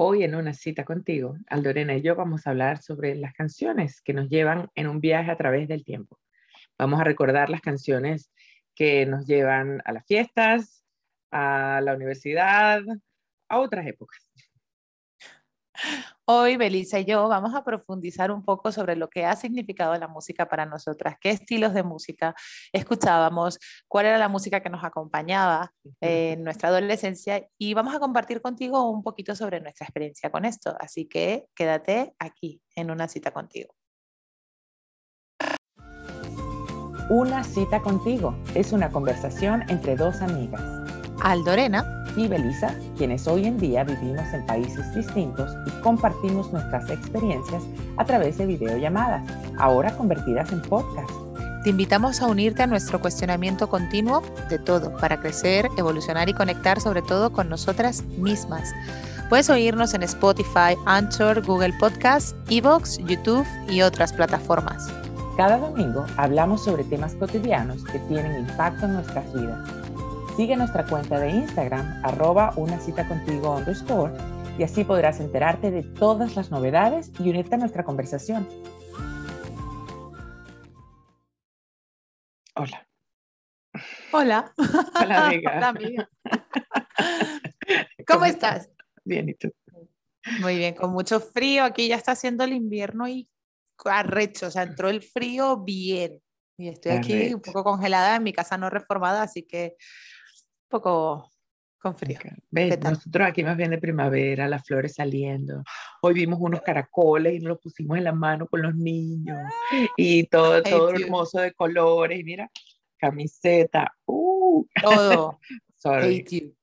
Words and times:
Hoy 0.00 0.22
en 0.22 0.36
una 0.36 0.54
cita 0.54 0.84
contigo, 0.84 1.36
Aldorena 1.48 1.96
y 1.96 2.02
yo 2.02 2.14
vamos 2.14 2.46
a 2.46 2.50
hablar 2.50 2.80
sobre 2.80 3.16
las 3.16 3.34
canciones 3.34 4.00
que 4.00 4.12
nos 4.12 4.28
llevan 4.28 4.70
en 4.76 4.86
un 4.86 5.00
viaje 5.00 5.28
a 5.28 5.36
través 5.36 5.66
del 5.66 5.84
tiempo. 5.84 6.20
Vamos 6.78 7.00
a 7.00 7.04
recordar 7.04 7.50
las 7.50 7.62
canciones 7.62 8.30
que 8.76 9.06
nos 9.06 9.26
llevan 9.26 9.82
a 9.84 9.90
las 9.90 10.06
fiestas, 10.06 10.84
a 11.32 11.80
la 11.82 11.96
universidad, 11.96 12.80
a 13.48 13.58
otras 13.58 13.88
épocas. 13.88 14.30
Hoy, 16.30 16.58
Belisa 16.58 17.00
y 17.00 17.06
yo 17.06 17.26
vamos 17.26 17.54
a 17.54 17.64
profundizar 17.64 18.30
un 18.30 18.44
poco 18.44 18.70
sobre 18.70 18.96
lo 18.96 19.08
que 19.08 19.24
ha 19.24 19.34
significado 19.34 19.94
la 19.94 20.08
música 20.08 20.46
para 20.46 20.66
nosotras, 20.66 21.16
qué 21.18 21.30
estilos 21.30 21.72
de 21.72 21.82
música 21.82 22.34
escuchábamos, 22.70 23.58
cuál 23.88 24.04
era 24.04 24.18
la 24.18 24.28
música 24.28 24.60
que 24.60 24.68
nos 24.68 24.84
acompañaba 24.84 25.72
en 26.02 26.44
nuestra 26.44 26.68
adolescencia 26.68 27.48
y 27.56 27.72
vamos 27.72 27.94
a 27.94 27.98
compartir 27.98 28.42
contigo 28.42 28.90
un 28.90 29.02
poquito 29.02 29.34
sobre 29.34 29.62
nuestra 29.62 29.86
experiencia 29.86 30.30
con 30.30 30.44
esto. 30.44 30.76
Así 30.78 31.06
que 31.08 31.46
quédate 31.54 32.14
aquí 32.18 32.60
en 32.76 32.90
una 32.90 33.08
cita 33.08 33.30
contigo. 33.30 33.74
Una 37.08 37.42
cita 37.42 37.80
contigo 37.80 38.36
es 38.54 38.72
una 38.72 38.90
conversación 38.90 39.64
entre 39.70 39.96
dos 39.96 40.20
amigas. 40.20 40.77
Aldorena 41.22 41.84
y 42.16 42.28
Belisa, 42.28 42.74
quienes 42.96 43.26
hoy 43.26 43.46
en 43.46 43.58
día 43.58 43.84
vivimos 43.84 44.32
en 44.32 44.44
países 44.46 44.94
distintos 44.94 45.50
y 45.66 45.70
compartimos 45.82 46.52
nuestras 46.52 46.88
experiencias 46.90 47.62
a 47.96 48.04
través 48.04 48.38
de 48.38 48.46
videollamadas, 48.46 49.22
ahora 49.58 49.96
convertidas 49.96 50.50
en 50.52 50.62
podcast. 50.62 51.10
Te 51.64 51.70
invitamos 51.70 52.22
a 52.22 52.26
unirte 52.26 52.62
a 52.62 52.66
nuestro 52.66 53.00
cuestionamiento 53.00 53.68
continuo 53.68 54.22
de 54.48 54.58
todo 54.58 54.96
para 54.96 55.20
crecer, 55.20 55.68
evolucionar 55.76 56.28
y 56.28 56.34
conectar 56.34 56.80
sobre 56.80 57.02
todo 57.02 57.32
con 57.32 57.48
nosotras 57.48 58.04
mismas. 58.16 58.72
Puedes 59.28 59.50
oírnos 59.50 59.92
en 59.92 60.02
Spotify, 60.04 60.74
Anchor, 60.86 61.44
Google 61.44 61.74
Podcasts, 61.78 62.34
Evox, 62.48 62.98
YouTube 62.98 63.46
y 63.68 63.82
otras 63.82 64.12
plataformas. 64.12 64.90
Cada 65.36 65.58
domingo 65.58 66.06
hablamos 66.16 66.64
sobre 66.64 66.84
temas 66.84 67.14
cotidianos 67.14 67.84
que 67.84 67.98
tienen 68.00 68.40
impacto 68.40 68.86
en 68.86 68.94
nuestras 68.94 69.32
vidas 69.34 69.77
Sigue 70.38 70.56
nuestra 70.56 70.86
cuenta 70.86 71.18
de 71.18 71.30
Instagram, 71.30 72.00
arroba 72.04 72.52
una 72.54 72.78
cita 72.78 73.08
contigo 73.08 73.56
underscore, 73.56 74.12
y 74.56 74.62
así 74.62 74.84
podrás 74.84 75.18
enterarte 75.18 75.72
de 75.72 75.82
todas 75.82 76.36
las 76.36 76.52
novedades 76.52 77.10
y 77.18 77.30
unirte 77.30 77.56
a 77.56 77.58
nuestra 77.58 77.82
conversación. 77.82 78.48
Hola. 82.54 82.86
Hola. 84.12 84.52
Hola, 85.02 85.26
amiga. 85.26 85.56
Hola, 85.56 85.68
amiga. 85.70 86.10
¿Cómo, 88.06 88.24
estás? 88.24 88.70
Bien, 89.04 89.28
¿y 89.28 89.34
tú? 89.34 89.52
Muy 90.38 90.56
bien, 90.56 90.76
con 90.76 90.92
mucho 90.92 91.18
frío. 91.18 91.64
Aquí 91.64 91.88
ya 91.88 91.96
está 91.96 92.12
haciendo 92.12 92.44
el 92.44 92.52
invierno 92.52 93.08
y 93.08 93.28
arrecho, 93.86 94.46
o 94.46 94.50
sea, 94.52 94.62
entró 94.62 94.88
el 94.88 95.02
frío 95.02 95.56
bien. 95.56 96.22
Y 96.56 96.68
estoy 96.68 96.92
aquí 96.92 97.34
un 97.34 97.42
poco 97.42 97.64
congelada 97.64 98.14
en 98.14 98.22
mi 98.22 98.32
casa 98.32 98.56
no 98.56 98.70
reformada, 98.70 99.22
así 99.22 99.42
que 99.42 99.76
poco 100.68 101.30
con 101.78 101.96
frío. 101.96 102.18
Nosotros 102.50 103.28
aquí 103.28 103.44
más 103.44 103.56
bien 103.56 103.70
de 103.70 103.78
primavera, 103.78 104.48
las 104.48 104.64
flores 104.66 104.94
saliendo. 104.94 105.62
Hoy 106.02 106.14
vimos 106.14 106.38
unos 106.40 106.60
caracoles 106.62 107.34
y 107.34 107.38
nos 107.38 107.48
los 107.50 107.60
pusimos 107.60 107.98
en 107.98 108.04
la 108.04 108.12
mano 108.12 108.46
con 108.48 108.62
los 108.62 108.74
niños 108.74 109.38
y 109.96 110.24
todo, 110.24 110.62
todo 110.62 110.90
hermoso 110.90 111.40
de 111.40 111.52
colores. 111.52 112.20
Y 112.20 112.24
mira, 112.24 112.50
camiseta. 112.98 113.94
Uh. 114.06 114.64
Todo. 114.82 115.40
Sorry. 115.76 116.16
Hate 116.16 116.40
you. 116.40 116.54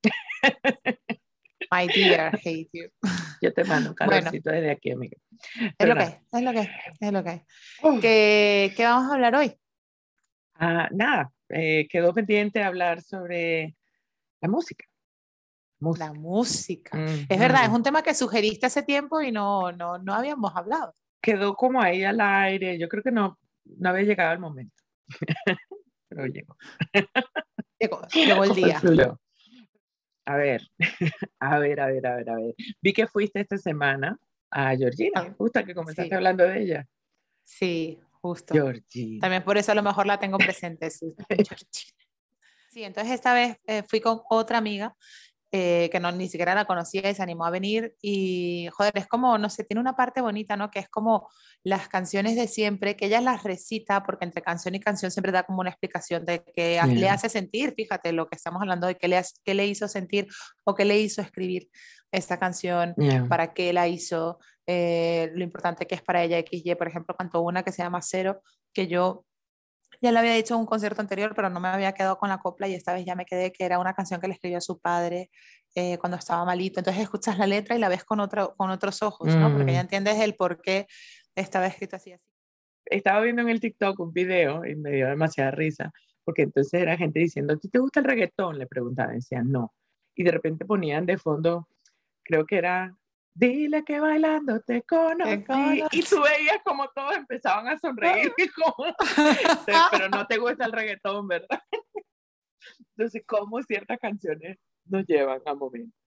My 1.72 1.88
dear, 1.88 2.38
hate 2.44 2.69
you. 2.73 2.90
Yo 3.42 3.53
te 3.53 3.64
mando 3.64 3.90
un 3.90 3.95
calorcito 3.95 4.52
desde 4.52 4.72
aquí, 4.72 4.92
amiga. 4.92 5.17
es 5.78 5.88
lo, 5.88 5.95
que 5.95 6.03
es, 6.03 6.17
es 6.31 6.42
lo 6.42 6.53
que 6.53 6.59
es, 6.59 7.12
lo 7.12 7.23
que 7.23 7.30
es. 7.31 7.42
¿Qué, 8.02 8.73
¿Qué, 8.75 8.84
vamos 8.84 9.09
a 9.09 9.16
hablar 9.16 9.36
hoy? 9.36 9.56
Ah, 10.56 10.90
nada, 10.91 11.31
eh, 11.50 11.88
quedó 11.90 12.13
pendiente 12.13 12.63
hablar 12.63 13.02
sobre 13.02 13.75
la 14.45 14.51
música. 14.51 14.85
La 15.97 16.13
música. 16.13 17.06
Es 17.29 17.39
verdad, 17.39 17.66
es 17.66 17.69
un 17.69 17.83
tema 17.83 18.01
que 18.01 18.13
sugeriste 18.13 18.66
hace 18.66 18.83
tiempo 18.83 19.22
y 19.22 19.31
no, 19.31 19.72
no, 19.72 19.97
no 19.97 20.13
habíamos 20.13 20.56
hablado. 20.56 20.95
Quedó 21.22 21.56
como 21.56 21.81
ahí 21.81 22.03
al 22.03 22.22
aire. 22.22 22.79
Yo 22.79 22.88
creo 22.88 23.03
que 23.03 23.11
no, 23.11 23.38
no 23.66 23.89
había 23.89 24.03
llegado 24.03 24.34
el 24.34 24.39
momento. 24.39 24.84
Pero 26.09 26.25
llegó. 26.28 26.57
Llegó, 28.13 28.44
el 28.44 28.55
día. 28.55 28.81
A 30.25 30.38
ver, 30.38 30.61
a 31.39 31.59
ver, 31.59 31.79
a 31.79 31.88
ver, 31.88 32.07
a 32.07 32.16
ver, 32.16 32.29
a 32.29 32.35
ver. 32.35 32.55
Vi 32.81 32.94
que 32.94 33.07
fuiste 33.07 33.41
esta 33.41 33.57
semana 33.57 34.17
a 34.50 34.75
Georgina, 34.75 35.22
ah, 35.22 35.35
justo 35.38 35.63
que 35.63 35.75
comenzaste 35.75 36.16
hablando 36.16 36.45
de 36.45 36.61
ella. 36.61 36.88
Sí, 37.44 38.00
justo. 38.22 38.53
Georgina. 38.53 39.22
También 39.22 39.44
por 39.44 39.57
eso 39.57 39.72
a 39.72 39.75
lo 39.75 39.84
mejor 39.84 40.07
la 40.07 40.19
tengo 40.19 40.38
presente, 40.38 40.89
sí. 40.89 41.13
Georgina. 41.29 41.94
Sí, 42.75 42.84
entonces 42.84 43.13
esta 43.13 43.34
vez 43.34 43.56
eh, 43.68 43.84
fui 43.88 44.02
con 44.02 44.19
otra 44.30 44.58
amiga 44.58 44.94
eh, 45.50 45.88
que 45.94 46.02
no 46.02 46.12
ni 46.12 46.28
siquiera 46.28 46.53
la 46.53 46.66
conocía 46.66 47.09
y 47.09 47.16
se 47.16 47.24
animó 47.24 47.46
a 47.46 47.50
venir 47.50 47.96
y 48.02 48.68
joder, 48.74 48.91
es 48.97 49.08
como, 49.08 49.38
no 49.38 49.50
sé, 49.50 49.63
tiene 49.63 49.80
una 49.80 49.96
parte 49.96 50.19
bonita, 50.19 50.58
¿no? 50.58 50.69
Que 50.69 50.80
es 50.80 50.90
como 50.90 51.30
las 51.64 51.88
canciones 51.88 52.35
de 52.35 52.50
siempre, 52.50 52.97
que 52.97 53.06
ella 53.06 53.22
las 53.22 53.44
recita 53.44 54.03
porque 54.03 54.25
entre 54.25 54.41
canción 54.41 54.75
y 54.75 54.81
canción 54.81 55.09
siempre 55.09 55.31
da 55.31 55.44
como 55.44 55.62
una 55.62 55.69
explicación 55.69 56.25
de 56.25 56.44
qué 56.53 56.81
le 56.85 57.08
hace 57.08 57.30
sentir, 57.30 57.74
fíjate 57.78 58.12
lo 58.12 58.28
que 58.28 58.35
estamos 58.35 58.62
hablando 58.62 58.88
de 58.88 58.96
qué 58.96 59.08
le, 59.08 59.22
qué 59.46 59.53
le 59.53 59.68
hizo 59.68 59.88
sentir 59.88 60.28
o 60.66 60.75
qué 60.75 60.84
le 60.84 61.00
hizo 61.00 61.22
escribir 61.22 61.69
esta 62.12 62.38
canción, 62.38 62.94
para 63.30 63.53
qué 63.53 63.72
la 63.72 63.88
hizo, 63.88 64.38
eh, 64.68 65.31
lo 65.34 65.46
importante 65.46 65.88
que 65.88 65.96
es 65.96 66.02
para 66.02 66.25
ella 66.25 66.40
XY, 66.40 66.75
por 66.75 66.90
ejemplo, 66.90 67.16
cantó 67.16 67.40
una 67.40 67.64
que 67.64 67.72
se 67.72 67.84
llama 67.84 68.02
Cero, 68.02 68.41
que 68.74 68.88
yo 68.88 69.24
ya 70.01 70.11
le 70.11 70.19
había 70.19 70.33
dicho 70.33 70.53
en 70.53 70.61
un 70.61 70.66
concierto 70.66 71.01
anterior, 71.01 71.33
pero 71.35 71.50
no 71.50 71.59
me 71.59 71.67
había 71.67 71.94
quedado 71.94 72.17
con 72.17 72.29
la 72.29 72.39
copla 72.39 72.67
y 72.67 72.73
esta 72.73 72.94
vez 72.94 73.06
ya 73.06 73.16
me 73.16 73.25
quedé 73.25 73.51
que 73.51 73.66
era 73.66 73.79
una 73.79 73.94
canción 73.94 74.19
que 74.19 74.28
le 74.28 74.33
escribió 74.33 74.57
a 74.57 74.61
su 74.61 74.79
padre 74.79 75.29
eh, 75.75 75.97
cuando 75.97 76.17
estaba 76.17 76.45
malito. 76.45 76.79
Entonces 76.79 77.03
escuchas 77.03 77.38
la 77.38 77.47
letra 77.47 77.75
y 77.75 77.79
la 77.79 77.89
ves 77.89 78.03
con, 78.03 78.19
otro, 78.19 78.55
con 78.55 78.69
otros 78.69 79.01
ojos, 79.01 79.35
¿no? 79.35 79.51
Porque 79.53 79.73
ya 79.73 79.79
mm. 79.79 79.81
entiendes 79.81 80.19
el 80.19 80.35
por 80.35 80.61
qué 80.61 80.88
estaba 81.35 81.67
escrito 81.67 81.95
así, 81.95 82.13
así. 82.13 82.28
Estaba 82.85 83.22
viendo 83.22 83.41
en 83.41 83.50
el 83.50 83.59
TikTok 83.59 84.00
un 84.00 84.13
video 84.13 84.66
y 84.66 84.75
me 84.75 84.91
dio 84.91 85.07
demasiada 85.07 85.51
risa, 85.51 85.91
porque 86.23 86.44
entonces 86.44 86.81
era 86.81 86.97
gente 86.97 87.19
diciendo, 87.19 87.53
¿a 87.53 87.57
ti 87.57 87.67
te 87.67 87.79
gusta 87.79 88.00
el 88.00 88.05
reggaetón? 88.05 88.59
Le 88.59 88.67
preguntaban, 88.67 89.16
decían, 89.16 89.51
no. 89.51 89.73
Y 90.16 90.23
de 90.23 90.31
repente 90.31 90.66
ponían 90.66 91.05
de 91.05 91.17
fondo, 91.17 91.67
creo 92.23 92.45
que 92.45 92.57
era 92.57 92.95
dile 93.35 93.84
que 93.84 94.00
bailando 94.00 94.62
te 94.62 94.81
conocí. 94.84 95.84
Y 95.91 96.01
tú 96.01 96.22
veías 96.22 96.59
como 96.63 96.88
todos 96.90 97.16
empezaban 97.18 97.68
a 97.68 97.78
sonreír, 97.78 98.34
pero 99.91 100.09
no 100.09 100.25
te 100.25 100.38
gusta 100.38 100.66
el 100.66 100.72
reggaetón, 100.72 101.28
¿verdad? 101.28 101.62
Entonces, 102.97 103.23
¿cómo 103.28 103.62
ciertas 103.62 104.00
canciones 104.00 104.57
nos 104.85 105.06
llevan 105.06 105.41
a 105.46 105.53
momentos? 105.53 106.00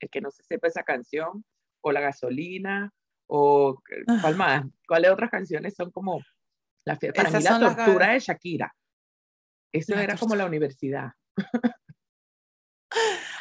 El 0.00 0.10
que 0.10 0.20
no 0.20 0.30
se 0.30 0.44
sepa 0.44 0.68
esa 0.68 0.82
canción, 0.82 1.44
o 1.80 1.90
la 1.90 2.00
gasolina, 2.00 2.92
o 3.26 3.80
¿cuál 4.20 4.36
más? 4.36 4.64
¿Cuáles 4.86 5.10
otras 5.10 5.30
canciones 5.30 5.74
son 5.74 5.90
como 5.90 6.20
la 6.84 6.96
Para 6.96 7.30
mí 7.30 7.42
la 7.42 7.58
tortura 7.58 8.12
de 8.12 8.20
Shakira. 8.20 8.74
Eso 9.72 9.94
era 9.94 10.16
como 10.16 10.34
la 10.36 10.46
universidad. 10.46 11.12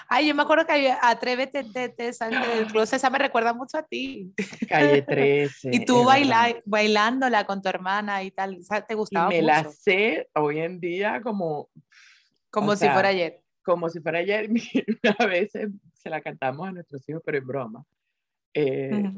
Ay, 0.10 0.28
yo 0.28 0.36
me 0.36 0.44
acuerdo 0.44 0.66
que 0.66 0.94
Atrévete, 1.02 1.64
te, 1.66 1.90
te, 1.90 2.08
esa 2.08 3.10
me 3.10 3.18
recuerda 3.18 3.54
mucho 3.54 3.78
a 3.78 3.84
ti. 3.84 4.34
Calle 4.68 5.02
13. 5.08 5.70
y 5.74 5.86
tú 5.86 6.04
baila, 6.06 6.56
bailándola 6.66 7.46
con 7.46 7.62
tu 7.62 7.70
hermana 7.70 8.24
y 8.24 8.32
tal, 8.32 8.60
¿te 8.88 8.96
gustaba 8.96 9.34
y 9.34 9.38
me 9.38 9.42
la 9.44 9.66
sé 9.66 10.30
hoy 10.36 10.60
en 10.60 10.80
día 10.80 11.22
como... 11.22 11.70
Como 12.50 12.76
si 12.76 12.88
fuera 12.90 13.10
ayer. 13.10 13.42
Como 13.64 13.90
si 13.90 14.00
fuera 14.00 14.20
ayer, 14.20 14.50
a 15.20 15.26
veces 15.26 15.70
se 15.94 16.10
la 16.10 16.22
cantamos 16.22 16.68
a 16.68 16.72
nuestros 16.72 17.08
hijos, 17.10 17.22
pero 17.26 17.38
en 17.38 17.48
broma. 17.48 17.84
Eh, 18.54 19.12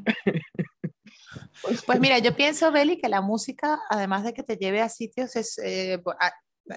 pues, 1.62 1.82
pues 1.86 2.00
mira, 2.00 2.18
yo 2.18 2.34
pienso, 2.34 2.72
Beli, 2.72 2.98
que 2.98 3.08
la 3.08 3.20
música, 3.20 3.80
además 3.88 4.24
de 4.24 4.34
que 4.34 4.42
te 4.42 4.56
lleve 4.56 4.80
a 4.80 4.88
sitios, 4.88 5.36
es, 5.36 5.58
eh, 5.58 6.02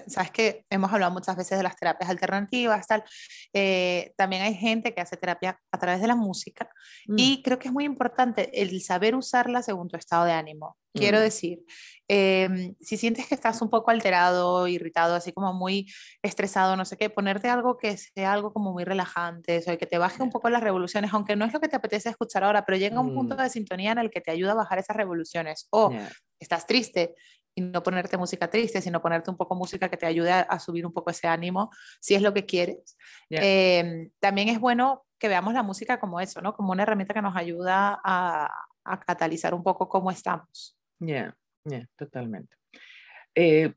sabes 0.06 0.30
que 0.30 0.64
hemos 0.70 0.92
hablado 0.92 1.12
muchas 1.12 1.36
veces 1.36 1.58
de 1.58 1.64
las 1.64 1.76
terapias 1.76 2.10
alternativas, 2.10 2.86
tal. 2.86 3.04
Eh, 3.52 4.12
también 4.16 4.42
hay 4.42 4.54
gente 4.54 4.94
que 4.94 5.00
hace 5.00 5.16
terapia 5.16 5.58
a 5.70 5.78
través 5.78 6.00
de 6.00 6.06
la 6.06 6.16
música 6.16 6.68
mm. 7.06 7.14
y 7.18 7.42
creo 7.42 7.58
que 7.58 7.68
es 7.68 7.74
muy 7.74 7.84
importante 7.84 8.50
el 8.60 8.80
saber 8.82 9.14
usarla 9.14 9.62
según 9.62 9.88
tu 9.88 9.96
estado 9.96 10.24
de 10.24 10.32
ánimo. 10.32 10.76
Quiero 10.92 11.18
mm. 11.18 11.22
decir, 11.22 11.58
em, 12.06 12.74
si 12.80 12.96
sientes 12.96 13.26
que 13.26 13.34
estás 13.34 13.60
un 13.60 13.68
poco 13.68 13.90
alterado, 13.90 14.68
irritado, 14.68 15.16
así 15.16 15.32
como 15.32 15.52
muy 15.52 15.92
estresado, 16.22 16.76
no 16.76 16.84
sé 16.84 16.96
qué, 16.96 17.10
ponerte 17.10 17.48
algo 17.48 17.76
que 17.76 17.96
sea 17.96 18.32
algo 18.32 18.52
como 18.52 18.72
muy 18.72 18.84
relajante, 18.84 19.58
o 19.66 19.78
que 19.78 19.86
te 19.86 19.98
baje 19.98 20.22
un 20.22 20.30
poco 20.30 20.48
las 20.50 20.62
revoluciones, 20.62 21.12
aunque 21.12 21.34
no 21.34 21.44
es 21.44 21.52
lo 21.52 21.60
que 21.60 21.68
te 21.68 21.76
apetece 21.76 22.10
escuchar 22.10 22.44
ahora, 22.44 22.64
pero 22.64 22.78
llega 22.78 23.00
un 23.00 23.12
punto 23.12 23.34
mm. 23.34 23.38
de 23.38 23.50
sintonía 23.50 23.92
en 23.92 23.98
el 23.98 24.10
que 24.10 24.20
te 24.20 24.30
ayuda 24.30 24.52
a 24.52 24.56
bajar 24.56 24.78
esas 24.78 24.96
revoluciones. 24.96 25.66
O 25.70 25.92
estás 26.38 26.66
triste 26.66 27.14
y 27.54 27.60
no 27.60 27.82
ponerte 27.82 28.16
música 28.16 28.48
triste, 28.48 28.80
sino 28.80 29.00
ponerte 29.00 29.30
un 29.30 29.36
poco 29.36 29.54
música 29.54 29.88
que 29.88 29.96
te 29.96 30.06
ayude 30.06 30.32
a, 30.32 30.58
subir 30.58 30.86
un 30.86 30.92
poco 30.92 31.10
ese 31.10 31.28
ánimo, 31.28 31.70
si 32.00 32.14
es 32.14 32.22
lo 32.22 32.34
que 32.34 32.46
quieres. 32.46 32.96
Em, 33.30 34.10
también 34.20 34.48
es 34.48 34.58
bueno 34.58 35.04
que 35.18 35.28
veamos 35.28 35.54
la 35.54 35.62
música 35.62 36.00
como 36.00 36.20
eso, 36.20 36.40
¿no? 36.40 36.54
Como 36.54 36.72
una 36.72 36.82
herramienta 36.82 37.14
que 37.14 37.22
nos 37.22 37.36
ayuda 37.36 38.00
a, 38.04 38.50
a 38.84 39.00
catalizar 39.00 39.54
un 39.54 39.62
poco 39.62 39.88
cómo 39.88 40.10
estamos. 40.10 40.76
Ya, 40.98 41.36
ya, 41.64 41.86
totalmente. 41.96 42.56
Eh, 43.34 43.72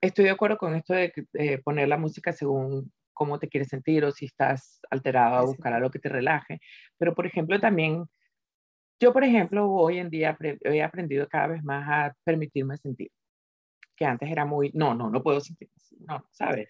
estoy 0.00 0.24
de 0.24 0.30
acuerdo 0.30 0.58
con 0.58 0.74
esto 0.74 0.94
de 0.94 1.62
poner 1.64 1.88
la 1.88 1.98
música 1.98 2.32
según 2.32 2.92
cómo 3.12 3.38
te 3.38 3.48
quieres 3.48 3.68
sentir 3.68 4.04
o 4.04 4.10
si 4.10 4.26
estás 4.26 4.80
alterado 4.90 5.36
a 5.36 5.44
buscar 5.44 5.72
algo 5.72 5.90
que 5.90 5.98
te 5.98 6.08
relaje. 6.08 6.60
Pero, 6.98 7.14
por 7.14 7.26
ejemplo, 7.26 7.60
también, 7.60 8.04
yo, 9.00 9.12
por 9.12 9.24
ejemplo, 9.24 9.70
hoy 9.70 9.98
en 9.98 10.10
día 10.10 10.36
he 10.40 10.82
aprendido 10.82 11.28
cada 11.28 11.48
vez 11.48 11.64
más 11.64 11.88
a 11.88 12.14
permitirme 12.24 12.76
sentir, 12.76 13.10
que 13.96 14.04
antes 14.04 14.30
era 14.30 14.44
muy, 14.44 14.70
no, 14.74 14.94
no, 14.94 15.10
no 15.10 15.22
puedo 15.22 15.40
sentir 15.40 15.68
no, 16.06 16.24
¿sabes? 16.32 16.68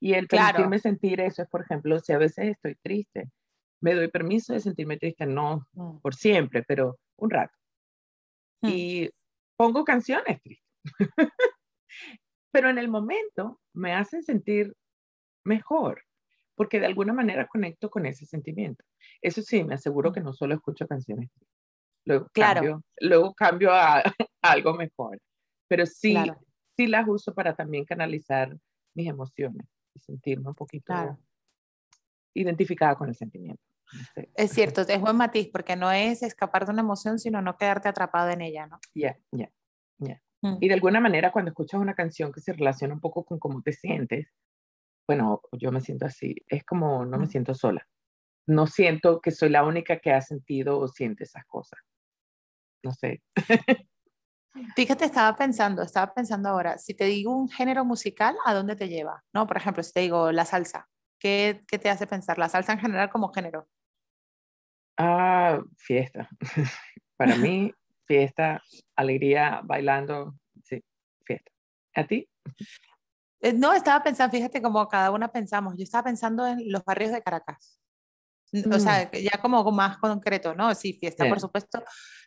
Y 0.00 0.14
el 0.14 0.28
permitirme 0.28 0.78
sentir 0.78 1.20
eso 1.20 1.42
es, 1.42 1.48
por 1.48 1.62
ejemplo, 1.62 1.98
si 2.00 2.12
a 2.12 2.18
veces 2.18 2.46
estoy 2.50 2.76
triste, 2.76 3.30
me 3.80 3.94
doy 3.94 4.08
permiso 4.08 4.52
de 4.52 4.60
sentirme 4.60 4.96
triste, 4.96 5.26
no 5.26 5.66
mm. 5.72 5.98
por 5.98 6.14
siempre, 6.14 6.62
pero 6.66 6.98
un 7.16 7.30
rato. 7.30 7.56
Mm. 8.62 8.68
Y 8.68 9.10
pongo 9.56 9.84
canciones 9.84 10.40
tristes. 10.42 10.66
pero 12.52 12.70
en 12.70 12.78
el 12.78 12.88
momento 12.88 13.60
me 13.74 13.94
hacen 13.94 14.22
sentir 14.22 14.74
mejor, 15.44 16.02
porque 16.58 16.80
de 16.80 16.86
alguna 16.86 17.12
manera 17.12 17.46
conecto 17.46 17.88
con 17.88 18.04
ese 18.04 18.26
sentimiento. 18.26 18.84
Eso 19.22 19.40
sí, 19.40 19.62
me 19.62 19.74
aseguro 19.74 20.12
que 20.12 20.20
no 20.20 20.32
solo 20.32 20.54
escucho 20.54 20.86
canciones. 20.86 21.30
Luego 22.04 22.28
claro. 22.32 22.60
cambio, 22.60 22.82
luego 23.00 23.34
cambio 23.34 23.72
a, 23.72 24.02
algo 24.42 24.74
mejor. 24.74 25.18
Pero 25.68 25.86
sí, 25.86 26.16
sí 26.76 26.86
las 26.88 27.06
uso 27.08 27.32
para 27.32 27.54
también 27.54 27.84
canalizar 27.84 28.56
mis 28.94 29.08
emociones 29.08 29.66
y 29.94 30.00
sentirme 30.00 30.48
un 30.48 30.54
poquito 30.54 30.92
identificada 32.34 32.96
con 32.96 33.08
el 33.08 33.14
sentimiento. 33.14 33.62
Es 34.34 34.50
cierto, 34.50 34.82
es 34.82 35.00
buen 35.00 35.16
matiz, 35.16 35.48
porque 35.50 35.76
no 35.76 35.90
es 35.92 36.22
escapar 36.22 36.66
de 36.66 36.72
una 36.72 36.82
emoción, 36.82 37.18
sino 37.18 37.40
no 37.40 37.56
quedarte 37.56 37.88
atrapado 37.88 38.30
en 38.30 38.42
ella, 38.42 38.66
¿no? 38.66 38.80
Ya, 38.94 39.16
ya, 39.30 39.50
ya. 39.98 40.20
Mm. 40.42 40.56
Y 40.60 40.68
de 40.68 40.74
alguna 40.74 41.00
manera, 41.00 41.32
cuando 41.32 41.50
escuchas 41.50 41.80
una 41.80 41.94
canción 41.94 42.32
que 42.32 42.40
se 42.40 42.52
relaciona 42.52 42.94
un 42.94 43.00
poco 43.00 43.24
con 43.24 43.38
cómo 43.38 43.62
te 43.62 43.72
sientes, 43.72 44.28
bueno, 45.08 45.40
yo 45.52 45.72
me 45.72 45.80
siento 45.80 46.04
así, 46.04 46.36
es 46.48 46.64
como 46.64 47.06
no 47.06 47.18
me 47.18 47.26
siento 47.26 47.54
sola. 47.54 47.84
No 48.46 48.66
siento 48.66 49.20
que 49.20 49.30
soy 49.30 49.48
la 49.48 49.64
única 49.64 49.98
que 49.98 50.12
ha 50.12 50.20
sentido 50.20 50.78
o 50.78 50.86
siente 50.86 51.24
esas 51.24 51.44
cosas. 51.46 51.80
No 52.82 52.92
sé. 52.92 53.22
Fíjate, 54.76 55.06
estaba 55.06 55.34
pensando, 55.36 55.82
estaba 55.82 56.12
pensando 56.12 56.48
ahora, 56.50 56.78
si 56.78 56.94
te 56.94 57.04
digo 57.04 57.34
un 57.34 57.48
género 57.48 57.84
musical, 57.84 58.36
¿a 58.44 58.52
dónde 58.52 58.76
te 58.76 58.88
lleva? 58.88 59.24
No, 59.32 59.46
por 59.46 59.56
ejemplo, 59.56 59.82
si 59.82 59.92
te 59.92 60.00
digo 60.00 60.30
la 60.30 60.44
salsa, 60.44 60.88
¿qué, 61.18 61.60
qué 61.66 61.78
te 61.78 61.88
hace 61.88 62.06
pensar? 62.06 62.38
La 62.38 62.48
salsa 62.48 62.72
en 62.72 62.80
general 62.80 63.08
como 63.08 63.32
género. 63.32 63.66
Ah, 64.98 65.60
fiesta. 65.78 66.28
Para 67.16 67.36
mí, 67.36 67.72
fiesta, 68.06 68.62
alegría, 68.94 69.60
bailando, 69.64 70.34
sí, 70.64 70.82
fiesta. 71.24 71.50
¿A 71.94 72.06
ti? 72.06 72.28
Eh, 73.40 73.52
no, 73.52 73.72
estaba 73.72 74.02
pensando, 74.02 74.36
fíjate 74.36 74.60
como 74.60 74.86
cada 74.88 75.10
una 75.10 75.28
pensamos, 75.28 75.74
yo 75.76 75.84
estaba 75.84 76.04
pensando 76.04 76.46
en 76.46 76.70
los 76.70 76.84
barrios 76.84 77.12
de 77.12 77.22
Caracas. 77.22 77.80
O 78.52 78.76
mm. 78.76 78.80
sea, 78.80 79.10
ya 79.12 79.40
como 79.40 79.70
más 79.70 79.98
concreto, 79.98 80.54
¿no? 80.54 80.74
Sí, 80.74 80.94
fiesta, 80.94 81.28
por 81.28 81.38
supuesto, 81.38 81.82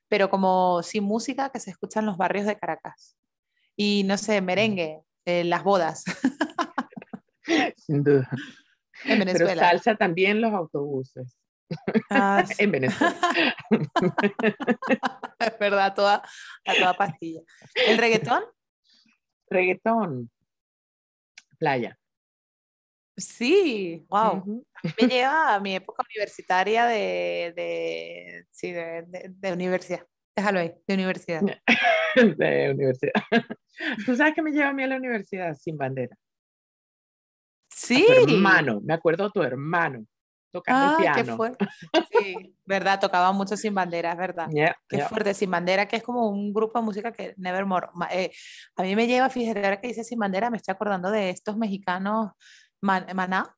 pero 0.08 0.30
como 0.30 0.84
sin 0.84 1.04
música 1.04 1.50
que 1.50 1.60
se 1.60 1.72
escucha 1.72 2.00
en 2.00 2.06
los 2.06 2.18
barrios 2.18 2.46
de 2.46 2.58
Caracas. 2.58 3.18
Y 3.76 4.04
no 4.06 4.18
sé, 4.18 4.42
merengue, 4.42 5.02
eh, 5.26 5.44
las 5.44 5.64
bodas. 5.64 6.04
Sin 7.78 8.04
duda. 8.04 8.30
En 9.06 9.20
Venezuela. 9.20 9.54
Pero 9.54 9.68
salsa 9.68 9.96
también 9.96 10.42
los 10.42 10.54
autobuses. 10.54 11.38
Ah, 12.10 12.46
en 12.58 12.72
Venezuela. 12.72 13.16
es 15.40 15.60
verdad, 15.60 15.96
toda, 15.96 16.24
a 16.66 16.76
toda 16.76 16.94
pastilla. 16.94 17.42
¿El 17.88 17.98
reggaetón? 17.98 18.44
Reggaetón. 19.50 20.30
Playa. 21.62 21.96
Sí, 23.16 24.04
wow. 24.10 24.66
Me 25.00 25.08
lleva 25.08 25.54
a 25.54 25.60
mi 25.60 25.76
época 25.76 26.04
universitaria 26.10 26.88
de, 26.88 27.54
de 27.56 28.46
sí, 28.50 28.72
de, 28.72 29.06
de, 29.30 29.54
universidad. 29.54 30.04
Déjalo 30.36 30.60
ahí, 30.60 30.74
de 30.88 30.94
universidad. 30.96 31.42
de 32.16 32.72
universidad. 32.72 33.14
¿Tú 34.08 34.16
sabes 34.16 34.34
qué 34.34 34.42
me 34.42 34.52
lleva 34.52 34.70
a 34.70 34.74
mí 34.74 34.82
a 34.82 34.88
la 34.88 34.96
universidad? 34.96 35.54
Sin 35.54 35.78
bandera. 35.78 36.18
Sí. 37.70 38.08
tu 38.08 38.34
hermano, 38.34 38.82
me 38.82 38.96
acuerdo 38.96 39.26
de 39.26 39.32
tu 39.32 39.44
hermano 39.44 40.04
tocando 40.52 40.98
el 41.00 41.08
ah, 41.08 41.14
piano. 41.14 41.38
Qué 41.38 41.68
Sí, 42.12 42.56
verdad, 42.66 43.00
tocaba 43.00 43.32
mucho 43.32 43.58
Sin 43.58 43.74
Bandera, 43.74 44.12
es 44.12 44.18
verdad. 44.18 44.48
qué 44.88 45.00
fuerte, 45.06 45.34
Sin 45.34 45.52
Bandera, 45.52 45.88
que 45.88 45.98
es 45.98 46.04
como 46.04 46.30
un 46.30 46.54
grupo 46.54 46.80
de 46.80 46.86
música 46.86 47.12
que 47.12 47.34
Nevermore. 47.38 47.88
Eh, 48.12 48.32
a 48.76 48.84
mí 48.84 48.96
me 48.96 49.08
lleva, 49.08 49.30
fíjate, 49.30 49.64
ahora 49.64 49.80
que 49.80 49.88
dice 49.88 50.04
Sin 50.04 50.20
Bandera, 50.20 50.50
me 50.50 50.58
estoy 50.58 50.74
acordando 50.74 51.10
de 51.10 51.30
estos 51.30 51.58
mexicanos, 51.58 52.32
Maná, 52.82 53.56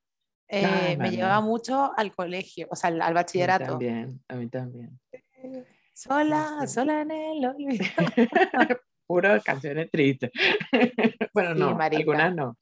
eh, 0.48 0.96
me 0.98 1.10
llevaba 1.10 1.40
mucho 1.40 1.92
al 1.96 2.14
colegio, 2.14 2.68
o 2.70 2.76
sea, 2.76 2.88
al, 2.90 3.14
bachillerato. 3.14 3.74
A 3.74 3.78
mí 3.78 3.86
también, 3.86 4.20
a 4.28 4.34
mí 4.34 4.48
también. 4.48 5.00
Sola, 5.92 6.66
sola 6.66 7.02
en 7.02 7.10
el 7.10 7.44
olvido. 7.46 7.84
Puro 9.06 9.40
canciones 9.42 9.90
tristes. 9.90 10.30
bueno, 11.34 11.54
no, 11.54 11.78
algunas 11.78 12.34
no. 12.34 12.56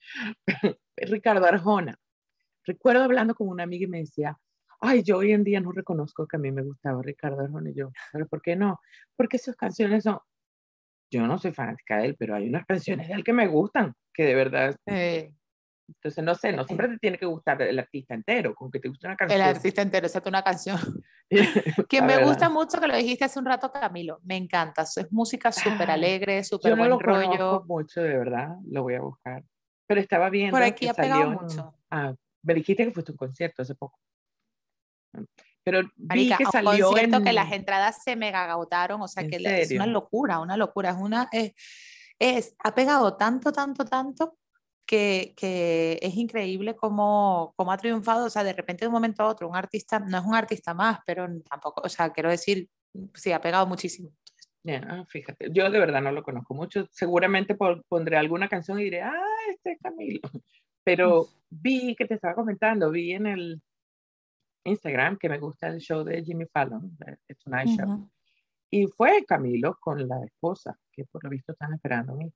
Ricardo 0.96 1.46
Arjona. 1.46 1.96
Recuerdo 2.64 3.05
hablando 3.05 3.35
con 3.35 3.49
una 3.49 3.64
amiga 3.64 3.85
y 3.85 3.88
me 3.88 3.99
decía, 3.99 4.38
ay, 4.81 5.03
yo 5.03 5.19
hoy 5.19 5.32
en 5.32 5.44
día 5.44 5.61
no 5.61 5.73
reconozco 5.73 6.26
que 6.26 6.37
a 6.37 6.41
mí 6.41 6.50
me 6.50 6.62
gustaba 6.62 7.03
Ricardo 7.03 7.41
Arjona. 7.41 7.70
Y 7.70 7.75
yo, 7.75 7.91
¿pero 8.12 8.26
por 8.26 8.43
qué 8.43 8.56
no? 8.56 8.81
Porque 9.17 9.38
sus 9.38 9.56
canciones 9.56 10.05
son, 10.05 10.19
yo 11.11 11.26
no 11.26 11.38
soy 11.38 11.53
fanática 11.53 11.99
de 11.99 12.06
él, 12.06 12.17
pero 12.19 12.35
hay 12.35 12.49
unas 12.49 12.67
canciones 12.67 13.09
de 13.09 13.14
él 13.14 13.25
que 13.25 13.32
me 13.32 13.47
gustan, 13.47 13.94
que 14.12 14.25
de 14.25 14.35
verdad... 14.35 14.76
Entonces, 15.88 16.25
no 16.25 16.35
sé, 16.35 16.53
no 16.53 16.64
siempre 16.64 16.88
te 16.88 16.99
tiene 16.99 17.19
que 17.19 17.26
gustar 17.26 17.61
el 17.61 17.79
artista 17.79 18.14
entero, 18.14 18.55
con 18.55 18.70
que 18.70 18.81
te 18.81 18.88
guste 18.88 19.06
una 19.06 19.17
canción. 19.17 19.41
El 19.41 19.47
artista 19.47 19.82
entero, 19.82 20.06
exacto, 20.06 20.29
una 20.29 20.43
canción. 20.43 20.79
que 21.88 22.03
me 22.03 22.25
gusta 22.25 22.49
mucho, 22.49 22.81
que 22.81 22.87
lo 22.87 22.97
dijiste 22.97 23.25
hace 23.25 23.38
un 23.38 23.44
rato, 23.44 23.70
Camilo, 23.70 24.20
me 24.23 24.37
encanta, 24.37 24.82
es 24.82 25.12
música 25.12 25.53
súper 25.53 25.91
alegre, 25.91 26.44
súper 26.44 26.76
buen 26.76 26.88
lo 26.88 26.99
rollo. 26.99 27.64
mucho, 27.67 28.00
de 28.00 28.17
verdad, 28.17 28.56
lo 28.70 28.82
voy 28.82 28.94
a 28.94 29.00
buscar. 29.00 29.44
Pero 29.87 30.00
estaba 30.00 30.31
viendo 30.31 30.56
Por 30.56 30.62
aquí 30.62 30.88
ha 30.88 30.94
pegado 30.94 31.31
mucho. 31.31 31.75
Ah, 31.91 32.14
me 32.43 32.55
dijiste 32.55 32.85
que 32.85 32.93
fuiste 32.93 33.12
a 33.12 33.15
un 33.15 33.19
concierto 33.19 33.62
hace 33.62 33.75
poco. 33.75 33.99
Pero 35.65 35.83
vi 35.97 36.35
que 36.35 36.44
salió 36.47 36.71
un 36.71 36.81
concierto 36.81 37.23
que 37.23 37.33
las 37.33 37.52
entradas 37.52 38.02
se 38.02 38.16
mega 38.16 38.50
agotaron, 38.50 39.00
o 39.00 39.09
sea 39.09 39.26
que 39.26 39.37
es 39.37 39.71
una 39.71 39.87
locura, 39.87 40.40
una 40.40 40.57
locura, 40.57 40.90
es 40.90 40.97
una 40.97 41.28
es, 41.31 41.52
es, 42.19 42.55
ha 42.59 42.75
pegado 42.75 43.16
tanto, 43.16 43.52
tanto, 43.52 43.85
tanto 43.85 44.38
que, 44.87 45.35
que 45.37 45.99
es 46.02 46.16
increíble 46.16 46.76
cómo, 46.76 47.52
cómo, 47.57 47.73
ha 47.73 47.76
triunfado, 47.76 48.26
o 48.26 48.31
sea, 48.31 48.45
de 48.45 48.52
repente 48.52 48.85
de 48.85 48.88
un 48.88 48.93
momento 48.93 49.23
a 49.23 49.28
otro, 49.28 49.49
un 49.49 49.57
artista, 49.57 49.99
no 49.99 50.19
es 50.19 50.25
un 50.25 50.35
artista 50.35 50.75
más, 50.75 50.99
pero 51.07 51.28
tampoco, 51.49 51.83
o 51.85 51.88
sea, 51.88 52.11
quiero 52.11 52.31
decir, 52.31 52.69
sí, 53.14 53.33
ha 53.33 53.40
pegado 53.40 53.66
muchísimo. 53.66 54.12
Yeah, 54.64 55.05
fíjate, 55.09 55.49
yo 55.50 55.69
de 55.71 55.78
verdad 55.78 56.02
no 56.02 56.12
lo 56.12 56.23
conozco 56.23 56.55
mucho, 56.55 56.87
seguramente 56.93 57.57
pondré 57.88 58.16
alguna 58.16 58.49
canción 58.49 58.78
y 58.78 58.85
diré, 58.85 59.02
ah, 59.02 59.19
este 59.50 59.73
es 59.73 59.78
Camilo, 59.83 60.21
pero 60.85 61.29
vi 61.51 61.95
que 61.97 62.07
te 62.07 62.15
estaba 62.15 62.35
comentando, 62.35 62.91
vi 62.91 63.12
en 63.12 63.27
el 63.27 63.62
Instagram 64.65 65.19
que 65.19 65.29
me 65.29 65.39
gusta 65.39 65.69
el 65.69 65.81
show 65.81 66.05
de 66.05 66.23
Jimmy 66.25 66.47
Fallon, 66.47 66.97
The 66.99 67.35
Tonight 67.35 67.69
Show. 67.79 68.11
Y 68.71 68.87
fue 68.87 69.25
Camilo 69.27 69.77
con 69.81 70.09
la 70.09 70.25
esposa, 70.25 70.79
que 70.93 71.05
por 71.05 71.23
lo 71.25 71.31
visto 71.31 71.53
están 71.53 71.75
esperando 71.75 72.15
a 72.15 72.17
mí, 72.17 72.33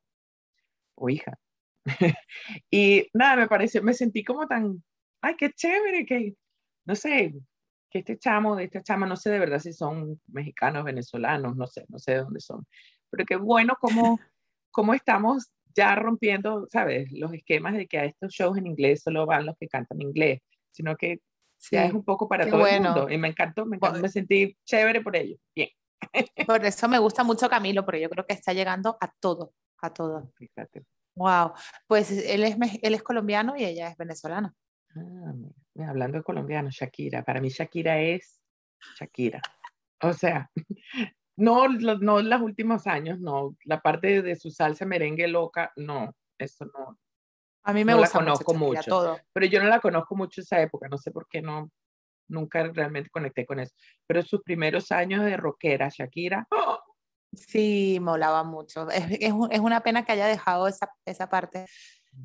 o 0.97 1.09
hija. 1.09 1.39
y 2.71 3.09
nada, 3.15 3.37
me 3.37 3.49
pareció, 3.49 3.83
me 3.83 3.95
sentí 3.95 4.23
como 4.23 4.47
tan, 4.47 4.83
ay, 5.23 5.35
qué 5.37 5.51
chévere, 5.53 6.05
que, 6.05 6.35
no 6.85 6.95
sé, 6.95 7.35
que 7.91 8.01
este 8.01 8.19
chamo, 8.19 8.57
de 8.57 8.65
esta 8.65 8.83
chama, 8.83 9.07
no 9.07 9.17
sé 9.17 9.31
de 9.31 9.39
verdad 9.39 9.61
si 9.61 9.73
son 9.73 10.21
mexicanos, 10.27 10.85
venezolanos, 10.85 11.57
no 11.57 11.67
sé, 11.67 11.87
no 11.89 11.99
sé 11.99 12.13
de 12.13 12.19
dónde 12.19 12.41
son, 12.41 12.67
pero 13.11 13.25
qué 13.25 13.37
bueno 13.37 13.77
como, 13.81 14.19
como 14.71 14.93
estamos 14.93 15.51
ya 15.77 15.95
rompiendo, 15.95 16.67
¿sabes? 16.73 17.13
Los 17.13 17.33
esquemas 17.35 17.75
de 17.75 17.87
que 17.87 17.99
a 17.99 18.05
estos 18.07 18.33
shows 18.33 18.57
en 18.57 18.67
inglés 18.67 19.03
solo 19.03 19.27
van 19.27 19.47
los 19.47 19.57
que 19.59 19.69
cantan 19.69 20.01
inglés, 20.01 20.41
sino 20.71 20.97
que 20.97 21.21
ya 21.71 21.87
es 21.87 21.93
un 21.93 22.05
poco 22.05 22.29
para 22.29 22.49
todo 22.49 22.67
el 22.67 22.81
mundo. 22.81 23.11
Y 23.11 23.19
me 23.19 23.29
encantó, 23.29 23.67
me, 23.67 23.77
encantó, 23.77 24.01
me 24.01 24.09
sentí 24.09 24.57
chévere 24.65 25.01
por 25.03 25.17
ello. 25.17 25.37
Bien. 25.55 25.69
Por 26.47 26.65
eso 26.65 26.89
me 26.89 26.99
gusta 26.99 27.25
mucho 27.25 27.49
Camilo, 27.49 27.85
porque 27.85 28.01
yo 28.01 28.11
creo 28.11 28.27
que 28.27 28.35
está 28.35 28.53
llegando 28.53 28.97
a 29.01 29.13
todo, 29.21 29.53
a 29.83 29.93
todo. 29.93 30.33
Fíjate. 30.37 30.85
Wow, 31.15 31.53
pues 31.87 32.11
él 32.11 32.45
es, 32.45 32.57
él 32.83 32.95
es 32.95 33.03
colombiano 33.03 33.57
y 33.57 33.65
ella 33.65 33.89
es 33.89 33.97
venezolana. 33.97 34.55
Ah, 34.95 35.33
hablando 35.89 36.19
de 36.19 36.25
colombiano, 36.25 36.69
Shakira. 36.71 37.23
Para 37.23 37.41
mí 37.41 37.49
Shakira 37.49 38.01
es 38.01 38.43
Shakira. 38.99 39.41
O 40.03 40.13
sea, 40.13 40.51
no, 41.37 41.69
no 41.69 42.23
los 42.23 42.41
últimos 42.41 42.87
años, 42.87 43.21
no. 43.21 43.57
La 43.65 43.81
parte 43.81 44.23
de 44.23 44.37
su 44.37 44.51
salsa 44.51 44.85
merengue 44.85 45.29
loca, 45.29 45.73
no. 45.77 46.15
Eso 46.39 46.65
no. 46.67 46.99
A 47.65 47.73
mí 47.73 47.85
me 47.85 47.93
no 47.93 47.99
gusta 47.99 48.19
la 48.19 48.25
conozco 48.25 48.55
mucho. 48.55 48.83
Todo. 48.89 49.21
Pero 49.33 49.47
yo 49.47 49.63
no 49.63 49.69
la 49.69 49.81
conozco 49.81 50.15
mucho 50.17 50.41
esa 50.41 50.61
época, 50.61 50.89
no 50.89 50.99
sé 50.99 51.11
por 51.11 51.27
qué 51.29 51.43
no. 51.43 51.71
nunca 52.29 52.63
realmente 52.73 53.11
conecté 53.11 53.45
con 53.45 53.61
eso. 53.61 53.75
Pero 54.07 54.23
sus 54.23 54.43
primeros 54.43 54.93
años 54.93 55.25
de 55.25 55.37
rockera, 55.37 55.89
Shakira, 55.89 56.47
¡oh! 56.51 56.79
Sí, 57.33 57.99
molaba 58.01 58.45
mucho. 58.45 58.89
Es, 58.91 59.05
es, 59.11 59.35
es, 59.51 59.61
una 59.61 59.81
pena 59.83 60.05
que 60.05 60.13
haya 60.13 60.27
dejado 60.27 60.69
esa, 60.69 60.91
esa 61.05 61.29
parte 61.29 61.67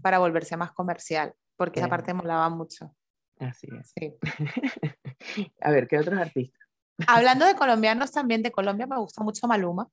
para 0.02 0.20
volverse 0.20 0.56
más 0.56 0.72
comercial, 0.72 1.34
porque 1.58 1.80
esa 1.80 1.90
parte 1.90 2.14
molaba 2.14 2.50
mucho. 2.50 2.96
Así 3.40 3.68
es. 3.78 3.92
Sí. 3.98 4.16
A 5.62 5.72
ver, 5.72 5.88
¿qué 5.88 5.98
otros 5.98 6.18
artistas? 6.18 6.61
Hablando 7.08 7.46
de 7.46 7.56
colombianos 7.56 8.12
también, 8.12 8.42
de 8.42 8.52
Colombia 8.52 8.88
me 8.88 8.98
gusta 8.98 9.24
mucho 9.24 9.48
Maluma. 9.48 9.88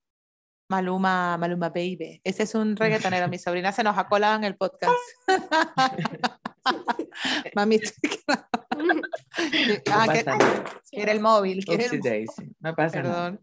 Maluma, 0.69 1.37
Maluma 1.37 1.69
Baby. 1.69 2.21
Ese 2.23 2.43
es 2.43 2.53
un 2.53 2.75
reggaetonero. 2.75 3.27
Mi 3.27 3.39
sobrina 3.39 3.71
se 3.71 3.83
nos 3.83 3.97
ha 3.97 4.07
colado 4.07 4.35
en 4.35 4.43
el 4.43 4.55
podcast. 4.55 4.93
Mami, 7.55 7.79
ah, 9.91 10.07
quiere 10.89 11.11
el 11.11 11.19
móvil. 11.19 11.65
Quiere 11.65 11.85
el... 11.85 12.27
No 12.59 12.75
pasa 12.75 13.01
Perdón. 13.01 13.41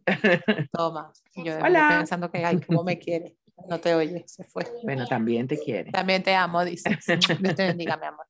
Toma. 0.73 1.13
Yo 1.35 1.59
Hola. 1.59 1.97
pensando 1.99 2.31
que, 2.31 2.45
ay, 2.45 2.61
¿cómo 2.61 2.85
me 2.85 2.99
quiere? 2.99 3.37
No 3.69 3.81
te 3.81 3.95
oye, 3.95 4.25
se 4.27 4.45
fue. 4.45 4.65
Bueno, 4.85 5.07
también 5.07 5.49
te 5.49 5.59
quiere. 5.59 5.91
También 5.91 6.23
te 6.23 6.35
amo, 6.35 6.65
dices. 6.65 6.99
Dios 7.41 7.57
te 7.57 7.67
bendiga, 7.67 7.97
mi 7.97 8.07
amor. 8.07 8.27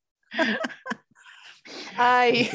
Ay. 1.97 2.49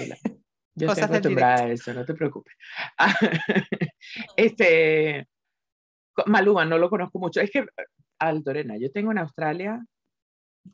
Yo 0.81 0.87
estoy 0.87 1.03
acostumbrada 1.03 1.63
a 1.63 1.71
eso, 1.71 1.93
no 1.93 2.05
te 2.05 2.13
preocupes. 2.13 2.55
este, 4.35 5.27
Maluma, 6.25 6.65
no 6.65 6.77
lo 6.77 6.89
conozco 6.89 7.19
mucho. 7.19 7.41
Es 7.41 7.51
que, 7.51 7.65
Aldorena, 8.19 8.77
yo 8.77 8.91
tengo 8.91 9.11
en 9.11 9.19
Australia 9.19 9.81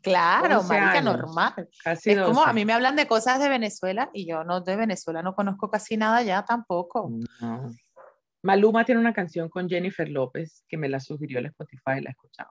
Claro, 0.02 0.64
marica, 0.64 1.02
normal. 1.02 1.70
es 1.86 2.20
como 2.22 2.44
a 2.44 2.54
mí 2.54 2.66
me 2.66 2.74
hablan 2.74 2.96
de 2.96 3.08
cosas 3.08 3.40
de 3.40 3.50
Venezuela 3.50 4.10
y 4.14 4.28
yo 4.28 4.44
no 4.44 4.62
de 4.62 4.76
Venezuela 4.76 5.22
no 5.22 5.34
conozco 5.34 5.70
casi 5.70 5.98
nada 5.98 6.22
ya 6.22 6.44
tampoco. 6.44 7.10
Maluma 8.44 8.86
tiene 8.86 9.02
una 9.02 9.14
canción 9.14 9.50
con 9.50 9.68
Jennifer 9.70 10.08
López 10.08 10.64
que 10.68 10.78
me 10.78 10.90
la 10.90 11.00
sugirió 11.00 11.40
el 11.40 11.48
Spotify 11.48 11.98
y 11.98 12.02
la 12.02 12.10
he 12.10 12.12
escuchado. 12.12 12.50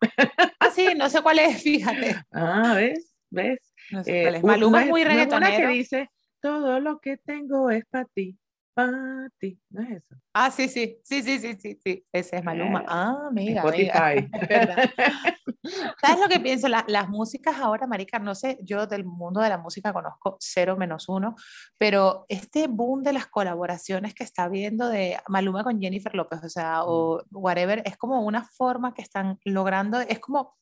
Ah, 0.60 0.70
sí, 0.70 0.94
no 0.96 1.10
sé 1.10 1.20
cuál 1.20 1.38
es, 1.40 1.62
fíjate. 1.62 2.16
Ah, 2.32 2.72
¿ves? 2.74 3.14
¿Ves? 3.28 3.58
Eh, 4.06 4.40
Maluma 4.42 4.84
es 4.84 4.88
muy 4.88 5.04
reggaetonero. 5.04 5.68
que 5.68 5.74
dice, 5.74 6.10
todo 6.44 6.78
lo 6.78 7.00
que 7.00 7.16
tengo 7.16 7.70
es 7.70 7.86
para 7.86 8.04
ti 8.04 8.38
para 8.74 9.28
ti, 9.38 9.58
¿no 9.70 9.82
es 9.82 9.90
eso? 9.90 10.16
Ah, 10.32 10.50
sí, 10.50 10.68
sí, 10.68 10.98
sí, 11.04 11.22
sí, 11.22 11.38
sí, 11.38 11.54
sí, 11.54 11.78
sí. 11.82 12.04
ese 12.12 12.36
es 12.36 12.44
Maluma. 12.44 12.80
Eh, 12.80 12.86
ah, 12.88 13.30
mira, 13.32 13.62
Spotify. 13.62 14.28
¿Sabes 16.02 16.20
lo 16.20 16.28
que 16.28 16.40
pienso? 16.40 16.68
las 16.68 17.08
músicas 17.08 17.56
ahora, 17.58 17.86
marica, 17.86 18.18
no 18.18 18.34
sé, 18.34 18.58
yo 18.62 18.86
del 18.86 19.04
mundo 19.04 19.40
de 19.40 19.48
la 19.48 19.58
música 19.58 19.92
conozco 19.92 20.36
cero 20.40 20.76
menos 20.76 21.08
uno, 21.08 21.36
pero 21.78 22.26
este 22.28 22.66
boom 22.66 23.02
de 23.02 23.12
las 23.12 23.26
colaboraciones 23.28 24.12
que 24.12 24.24
está 24.24 24.48
viendo 24.48 24.88
de 24.88 25.18
Maluma 25.28 25.62
con 25.62 25.80
Jennifer 25.80 26.14
López, 26.14 26.42
o 26.42 26.48
sea, 26.48 26.82
o 26.84 27.22
mm. 27.30 27.36
whatever, 27.36 27.82
es 27.86 27.96
como 27.96 28.20
una 28.22 28.42
forma 28.42 28.92
que 28.92 29.02
están 29.02 29.38
logrando, 29.44 30.00
es 30.00 30.18
como 30.18 30.56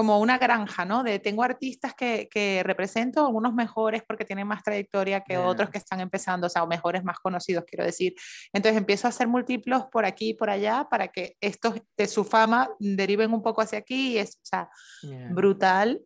como 0.00 0.18
una 0.18 0.38
granja, 0.38 0.86
¿no? 0.86 1.02
De 1.02 1.18
tengo 1.18 1.42
artistas 1.42 1.92
que, 1.94 2.26
que 2.30 2.62
represento, 2.64 3.26
algunos 3.26 3.52
mejores 3.52 4.02
porque 4.02 4.24
tienen 4.24 4.46
más 4.46 4.62
trayectoria 4.62 5.20
que 5.20 5.36
otros 5.36 5.68
que 5.68 5.76
están 5.76 6.00
empezando, 6.00 6.46
o 6.46 6.50
sea, 6.50 6.62
o 6.62 6.66
mejores 6.66 7.04
más 7.04 7.18
conocidos, 7.18 7.64
quiero 7.66 7.84
decir. 7.84 8.14
Entonces 8.54 8.78
empiezo 8.78 9.06
a 9.06 9.10
hacer 9.10 9.28
múltiplos 9.28 9.84
por 9.92 10.06
aquí 10.06 10.30
y 10.30 10.34
por 10.34 10.48
allá 10.48 10.86
para 10.90 11.08
que 11.08 11.36
estos 11.42 11.82
de 11.98 12.06
su 12.06 12.24
fama 12.24 12.70
deriven 12.78 13.30
un 13.34 13.42
poco 13.42 13.60
hacia 13.60 13.80
aquí 13.80 14.12
y 14.12 14.18
es, 14.18 14.36
o 14.36 14.46
sea, 14.46 14.70
brutal. 15.32 16.00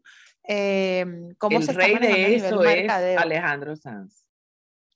Eh, 0.48 1.06
¿Cómo 1.38 1.60
el 1.60 1.66
rey 1.68 1.96
de 1.96 2.34
eso 2.34 2.64
es 2.64 2.90
Alejandro 2.90 3.76
Sanz. 3.76 4.26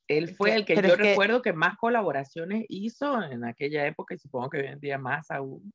Él 0.09 0.35
fue 0.35 0.57
el 0.57 0.65
que 0.65 0.75
yo 0.75 0.97
recuerdo 0.97 1.41
que 1.41 1.53
más 1.53 1.77
colaboraciones 1.77 2.65
hizo 2.69 3.23
en 3.23 3.45
aquella 3.45 3.87
época 3.87 4.17
y 4.17 4.19
supongo 4.19 4.51
que 4.51 4.59
hoy 4.59 4.67
en 4.67 4.81
día 4.81 4.99
más 4.99 5.31
aún 5.31 5.73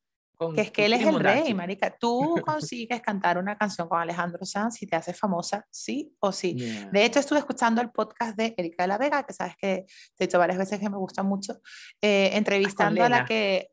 que 0.51 0.61
es 0.61 0.71
que 0.71 0.85
él 0.85 0.93
es 0.93 1.05
el 1.05 1.19
rey, 1.19 1.53
marica. 1.53 1.95
Tú 1.99 2.41
consigues 2.45 3.01
cantar 3.01 3.37
una 3.37 3.57
canción 3.57 3.87
con 3.87 3.99
Alejandro 3.99 4.45
Sanz 4.45 4.81
y 4.81 4.87
te 4.87 4.95
hace 4.95 5.13
famosa, 5.13 5.65
sí 5.69 6.15
o 6.19 6.31
sí. 6.31 6.53
De 6.91 7.05
hecho, 7.05 7.19
estuve 7.19 7.39
escuchando 7.39 7.81
el 7.81 7.91
podcast 7.91 8.35
de 8.35 8.53
Erika 8.57 8.83
de 8.83 8.87
la 8.87 8.97
Vega, 8.97 9.23
que 9.23 9.33
sabes 9.33 9.55
que 9.57 9.85
te 10.15 10.23
he 10.23 10.27
dicho 10.27 10.39
varias 10.39 10.57
veces 10.57 10.79
que 10.79 10.89
me 10.89 10.97
gusta 10.97 11.23
mucho, 11.23 11.59
eh, 12.01 12.31
entrevistando 12.33 13.03
a 13.03 13.09
la 13.09 13.25
que... 13.25 13.71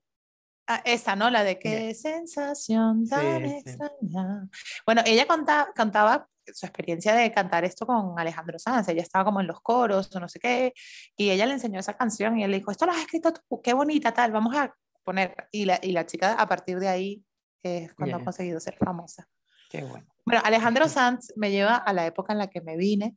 esa, 0.85 1.17
¿no? 1.17 1.31
La 1.31 1.43
de 1.43 1.59
qué 1.59 1.95
sensación 1.95 3.09
tan 3.09 3.45
extraña. 3.45 4.49
Bueno, 4.87 5.03
ella 5.07 5.27
contaba, 5.27 5.73
cantaba 5.75 6.29
su 6.55 6.67
experiencia 6.67 7.15
de 7.15 7.31
cantar 7.33 7.65
esto 7.65 7.87
con 7.87 8.19
Alejandro 8.19 8.59
Sanz. 8.59 8.89
Ella 8.89 9.03
estaba 9.03 9.25
como 9.25 9.41
en 9.41 9.47
los 9.47 9.61
coros 9.61 10.15
o 10.15 10.21
no 10.21 10.29
sé 10.29 10.39
qué, 10.39 10.73
y 11.17 11.31
ella 11.31 11.47
le 11.47 11.55
enseñó 11.55 11.81
esa 11.81 11.97
canción 11.97 12.39
y 12.39 12.45
él 12.45 12.50
le 12.50 12.59
dijo, 12.59 12.71
esto 12.71 12.87
lo 12.87 12.93
has 12.93 12.99
escrito 12.99 13.33
tú, 13.33 13.61
qué 13.62 13.73
bonita, 13.73 14.12
tal, 14.12 14.33
vamos 14.33 14.55
a 14.57 14.75
poner. 15.04 15.49
Y 15.52 15.64
la, 15.64 15.78
y 15.83 15.92
la 15.92 16.07
chica 16.07 16.35
a 16.35 16.47
partir 16.47 16.78
de 16.78 16.88
ahí 16.88 17.25
es 17.62 17.92
cuando 17.95 18.16
ha 18.16 18.25
conseguido 18.25 18.61
ser 18.61 18.76
famosa. 18.76 19.28
Qué 19.71 19.83
bueno. 19.83 20.07
Bueno, 20.25 20.42
Alejandro 20.45 20.88
Sanz 20.88 21.33
me 21.37 21.50
lleva 21.50 21.76
a 21.76 21.92
la 21.92 22.07
época 22.07 22.33
en 22.33 22.38
la 22.38 22.49
que 22.49 22.61
me 22.61 22.76
vine 22.76 23.16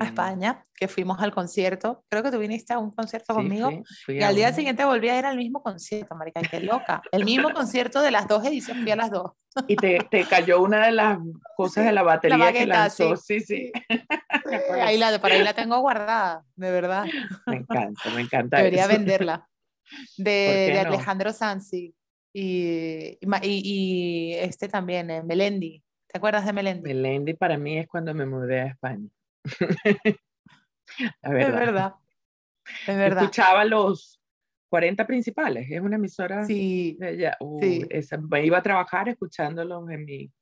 a 0.00 0.04
España, 0.04 0.64
que 0.74 0.86
fuimos 0.86 1.20
al 1.20 1.32
concierto. 1.32 2.04
Creo 2.08 2.22
que 2.22 2.30
tú 2.30 2.38
viniste 2.38 2.72
a 2.72 2.78
un 2.78 2.92
concierto 2.92 3.34
conmigo. 3.34 3.70
y 4.06 4.22
al 4.22 4.36
día 4.36 4.52
siguiente 4.52 4.84
volví 4.84 5.08
a 5.08 5.18
ir 5.18 5.26
al 5.26 5.36
mismo 5.36 5.62
concierto, 5.62 6.14
marica, 6.14 6.40
qué 6.42 6.60
loca. 6.60 7.02
El 7.10 7.24
mismo 7.24 7.50
concierto 7.54 8.00
de 8.02 8.12
las 8.12 8.28
dos 8.28 8.44
ediciones, 8.44 8.84
fui 8.84 8.92
a 8.92 8.96
las 8.96 9.10
dos. 9.10 9.32
Y 9.66 9.76
te, 9.76 9.98
te 10.10 10.24
cayó 10.24 10.62
una 10.62 10.86
de 10.86 10.92
las 10.92 11.18
cosas 11.56 11.84
de 11.84 11.92
la 11.92 12.02
batería 12.02 12.38
la 12.38 12.52
que 12.52 12.66
lanzó. 12.66 13.16
Sí, 13.16 13.40
sí. 13.40 13.72
Ahí 14.80 14.96
la, 14.96 15.20
para 15.20 15.34
ahí 15.34 15.42
la 15.42 15.54
tengo 15.54 15.78
guardada, 15.80 16.44
de 16.54 16.70
verdad. 16.70 17.04
Me 17.46 17.56
encanta, 17.56 18.10
me 18.14 18.20
encanta. 18.22 18.58
Debería 18.58 18.86
venderla 18.86 19.48
de, 20.16 20.78
Alejandro 20.78 21.32
Sanzi 21.32 21.94
y, 22.32 23.18
y, 23.20 23.38
y, 23.42 24.34
este 24.34 24.68
también, 24.68 25.10
eh, 25.10 25.22
Melendi. 25.22 25.82
¿Te 26.06 26.18
acuerdas 26.18 26.44
de 26.46 26.52
Melendi? 26.52 26.82
Melendi 26.82 27.34
para 27.34 27.56
mí 27.56 27.78
es 27.78 27.88
cuando 27.88 28.14
me 28.14 28.26
mudé 28.26 28.60
a 28.60 28.66
España. 28.66 29.08
La 31.22 31.30
verdad. 31.30 31.52
Es 31.52 31.66
verdad. 31.66 31.94
Es 32.86 32.96
verdad. 32.96 33.22
Escuchaba 33.22 33.64
los 33.64 34.20
40 34.70 35.06
principales, 35.06 35.70
es 35.70 35.80
una 35.80 35.96
emisora. 35.96 36.44
Sí. 36.44 36.98
Uh, 37.40 37.60
me 38.28 38.46
iba 38.46 38.58
a 38.58 38.62
trabajar 38.62 39.08
escuchándolos 39.08 39.90
en 39.90 40.04
mi, 40.04 40.22
I 40.22 40.32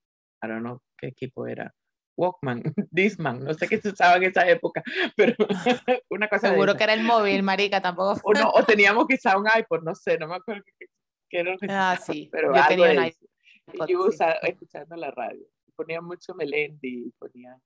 don't 0.47 0.61
know 0.61 0.81
qué 0.97 1.09
equipo 1.09 1.47
era. 1.47 1.75
Walkman, 2.21 2.63
Disman, 2.91 3.43
no 3.43 3.55
sé 3.55 3.67
qué 3.67 3.81
se 3.81 3.89
usaba 3.89 4.17
en 4.17 4.25
esa 4.25 4.47
época, 4.47 4.83
pero 5.17 5.35
una 6.11 6.29
cosa. 6.29 6.51
Seguro 6.51 6.77
que 6.77 6.85
era 6.85 6.93
el 6.93 7.03
móvil, 7.03 7.43
marica, 7.43 7.81
tampoco. 7.81 8.21
O, 8.23 8.35
no, 8.35 8.51
o 8.51 8.63
teníamos 8.65 9.07
quizá 9.07 9.39
un 9.39 9.47
iPod, 9.47 9.83
no 9.83 9.95
sé, 9.95 10.19
no 10.19 10.29
me 10.29 10.37
acuerdo 10.37 10.63
qué, 10.79 11.39
era 11.39 11.57
Ah, 11.69 11.97
sí, 11.97 12.29
pero 12.31 12.55
yo 12.55 12.63
tenía 12.69 12.91
un 12.91 13.07
iPod. 13.07 13.89
Yo 13.89 14.05
usaba, 14.07 14.35
escuchando 14.43 14.97
la 14.97 15.11
radio, 15.13 15.47
ponía 15.75 16.01
mucho 16.01 16.35
Melendi, 16.35 17.11
ponía 17.19 17.59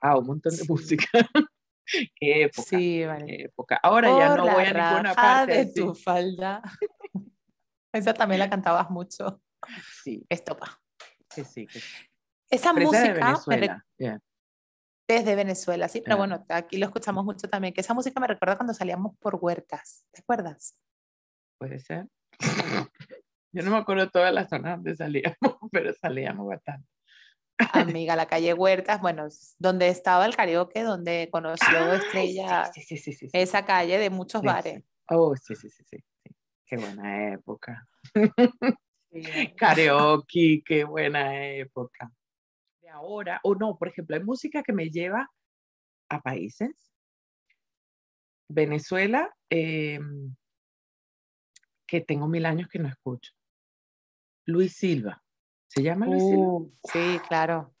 ah, 0.00 0.16
un 0.18 0.26
montón 0.26 0.56
de 0.56 0.64
música. 0.66 1.06
qué 2.16 2.44
época. 2.44 2.68
Sí, 2.68 3.04
vale. 3.04 3.26
Qué 3.26 3.42
época. 3.44 3.78
Ahora 3.82 4.08
ya 4.16 4.36
no 4.36 4.44
voy 4.44 4.64
a 4.64 4.72
ninguna 4.72 5.14
parte. 5.14 5.64
de 5.64 5.72
tu 5.72 5.94
falda. 5.94 6.62
Esa 7.92 8.14
también 8.14 8.38
la 8.38 8.48
cantabas 8.48 8.88
mucho. 8.88 9.42
Sí. 10.02 10.24
Estopa. 10.28 10.80
Sí, 11.28 11.44
sí. 11.44 11.66
sí. 11.68 11.80
Esa 12.54 12.72
música 12.72 13.42
desde 15.06 15.34
Venezuela, 15.34 15.88
sí, 15.88 16.00
pero 16.02 16.16
bueno, 16.16 16.44
aquí 16.48 16.78
lo 16.78 16.86
escuchamos 16.86 17.24
mucho 17.24 17.48
también, 17.48 17.74
que 17.74 17.82
esa 17.82 17.92
música 17.92 18.20
me 18.20 18.26
recuerda 18.26 18.56
cuando 18.56 18.72
salíamos 18.72 19.16
por 19.18 19.36
huertas, 19.40 20.06
¿te 20.10 20.22
acuerdas? 20.22 20.78
Puede 21.58 21.78
ser. 21.78 22.06
Yo 23.52 23.62
no 23.62 23.70
me 23.70 23.76
acuerdo 23.76 24.08
todas 24.08 24.32
las 24.32 24.48
zonas 24.48 24.76
donde 24.76 24.96
salíamos, 24.96 25.36
pero 25.72 25.92
salíamos 26.00 26.46
bastante. 26.46 26.88
Amiga, 27.72 28.16
la 28.16 28.26
calle 28.26 28.52
Huertas, 28.52 29.00
bueno, 29.00 29.28
donde 29.58 29.88
estaba 29.88 30.26
el 30.26 30.34
karaoke, 30.34 30.82
donde 30.82 31.28
conoció 31.30 31.92
Estrella, 31.92 32.64
sí, 32.72 32.96
sí, 32.96 33.12
sí, 33.12 33.28
esa 33.32 33.64
calle 33.64 33.98
de 33.98 34.10
muchos 34.10 34.42
bares. 34.42 34.82
Oh, 35.08 35.36
sí, 35.36 35.54
sí, 35.54 35.68
sí, 35.70 35.84
sí, 35.84 35.98
Qué 36.66 36.76
buena 36.76 37.32
época. 37.32 37.86
Karaoke, 39.56 40.64
qué 40.66 40.82
buena 40.82 41.46
época 41.52 42.10
ahora, 42.94 43.40
o 43.42 43.54
no, 43.54 43.76
por 43.76 43.88
ejemplo, 43.88 44.16
hay 44.16 44.22
música 44.22 44.62
que 44.62 44.72
me 44.72 44.88
lleva 44.88 45.30
a 46.08 46.20
países. 46.20 46.92
Venezuela, 48.48 49.34
em, 49.50 50.34
que 51.86 52.00
tengo 52.00 52.28
mil 52.28 52.46
años 52.46 52.68
que 52.68 52.78
no 52.78 52.88
escucho. 52.88 53.32
Luis 54.46 54.76
Silva. 54.76 55.22
¿Se 55.66 55.82
llama 55.82 56.06
Luis 56.06 56.22
Silva? 56.22 56.52
Uh, 56.52 56.72
sí, 56.84 57.18
claro. 57.28 57.74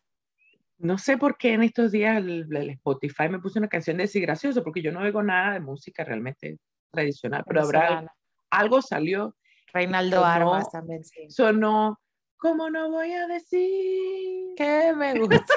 No 0.78 0.98
sé 0.98 1.16
por 1.16 1.36
qué 1.36 1.52
en 1.52 1.62
estos 1.62 1.92
días 1.92 2.18
el, 2.18 2.48
Spotify 2.70 3.28
me 3.28 3.38
puso 3.38 3.58
una 3.58 3.68
canción 3.68 3.98
de 3.98 4.04
ese 4.04 4.20
gracioso, 4.20 4.64
porque 4.64 4.82
yo 4.82 4.90
no 4.90 5.00
oigo 5.00 5.22
nada 5.22 5.54
de 5.54 5.60
música 5.60 6.02
realmente 6.04 6.58
tradicional, 6.90 7.44
pero 7.46 7.62
habrá 7.62 8.12
algo 8.50 8.82
salió. 8.82 9.36
Reinaldo 9.72 10.24
Armas 10.24 10.70
también, 10.70 11.04
sí. 11.04 11.30
Sonó 11.30 11.98
¿Cómo 12.44 12.68
no 12.68 12.90
voy 12.90 13.10
a 13.10 13.26
decir 13.26 14.54
que 14.54 14.92
me 14.94 15.14
gusta? 15.18 15.54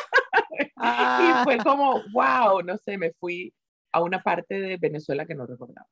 Y 0.58 1.44
fue 1.44 1.58
como, 1.58 2.01
wow, 2.13 2.62
no 2.63 2.77
sé, 2.77 2.98
me 2.98 3.12
fui 3.12 3.53
a 3.91 4.01
una 4.01 4.24
parte 4.24 4.58
de 4.58 4.77
Venezuela 4.77 5.25
que 5.25 5.36
no 5.36 5.46
recordaba. 5.46 5.86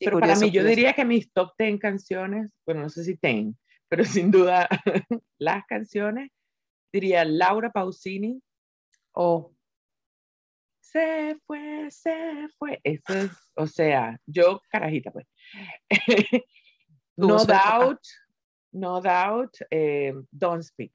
pero 0.00 0.18
para 0.18 0.34
mí, 0.34 0.50
yo 0.50 0.64
diría 0.64 0.94
que 0.94 1.04
mis 1.04 1.32
top 1.32 1.52
10 1.56 1.78
canciones, 1.78 2.50
bueno, 2.66 2.80
no 2.80 2.88
sé 2.88 3.04
si 3.04 3.16
10, 3.22 3.54
pero 3.88 4.04
sin 4.04 4.32
duda 4.32 4.68
las 5.38 5.64
canciones, 5.66 6.32
diría 6.92 7.24
Laura 7.24 7.70
Pausini. 7.70 8.42
Oh. 9.12 9.54
Se 10.80 11.36
fue, 11.46 11.88
se 11.92 12.48
fue. 12.58 12.80
Eso 12.82 13.14
es, 13.14 13.30
o 13.54 13.68
sea, 13.68 14.18
yo 14.26 14.60
carajita, 14.70 15.12
pues. 15.12 15.28
no 17.16 17.44
doubt, 17.44 18.00
no 18.72 19.00
doubt, 19.00 19.56
eh, 19.70 20.14
don't 20.30 20.62
speak. 20.62 20.92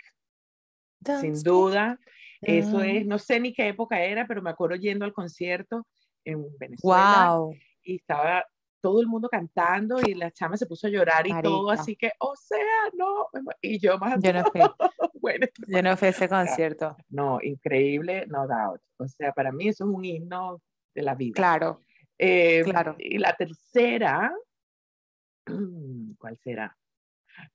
Sin 1.21 1.41
duda, 1.43 1.99
eso 2.41 2.81
es, 2.81 3.03
ah. 3.03 3.05
no 3.05 3.19
sé 3.19 3.39
ni 3.39 3.53
qué 3.53 3.67
época 3.67 4.01
era, 4.01 4.25
pero 4.27 4.41
me 4.41 4.49
acuerdo 4.49 4.75
yendo 4.75 5.05
al 5.05 5.13
concierto 5.13 5.85
en 6.23 6.45
Venezuela. 6.57 7.35
Wow. 7.35 7.55
Y 7.83 7.97
estaba 7.97 8.43
todo 8.81 9.01
el 9.01 9.07
mundo 9.07 9.29
cantando 9.29 9.99
y 9.99 10.13
la 10.13 10.31
chama 10.31 10.57
se 10.57 10.67
puso 10.67 10.87
a 10.87 10.91
llorar 10.91 11.25
y 11.25 11.41
todo, 11.41 11.71
así 11.71 11.95
que, 11.95 12.11
o 12.19 12.35
sea, 12.35 12.59
no, 12.93 13.29
y 13.59 13.79
yo 13.79 13.97
más... 13.97 14.21
Yo 14.21 14.31
no 14.31 14.43
fui, 14.51 14.61
bueno, 15.15 15.47
yo 15.67 15.81
no 15.81 15.97
fui 15.97 16.07
a 16.07 16.11
ese 16.11 16.29
concierto. 16.29 16.95
No, 17.09 17.39
increíble, 17.41 18.25
no 18.27 18.47
doubt. 18.47 18.81
O 18.97 19.07
sea, 19.07 19.31
para 19.31 19.51
mí 19.51 19.69
eso 19.69 19.85
es 19.85 19.89
un 19.89 20.05
himno 20.05 20.61
de 20.93 21.01
la 21.01 21.15
vida. 21.15 21.33
Claro, 21.33 21.81
eh, 22.19 22.61
claro. 22.63 22.95
Y 22.99 23.17
la 23.17 23.35
tercera, 23.35 24.31
¿cuál 26.19 26.37
será? 26.37 26.77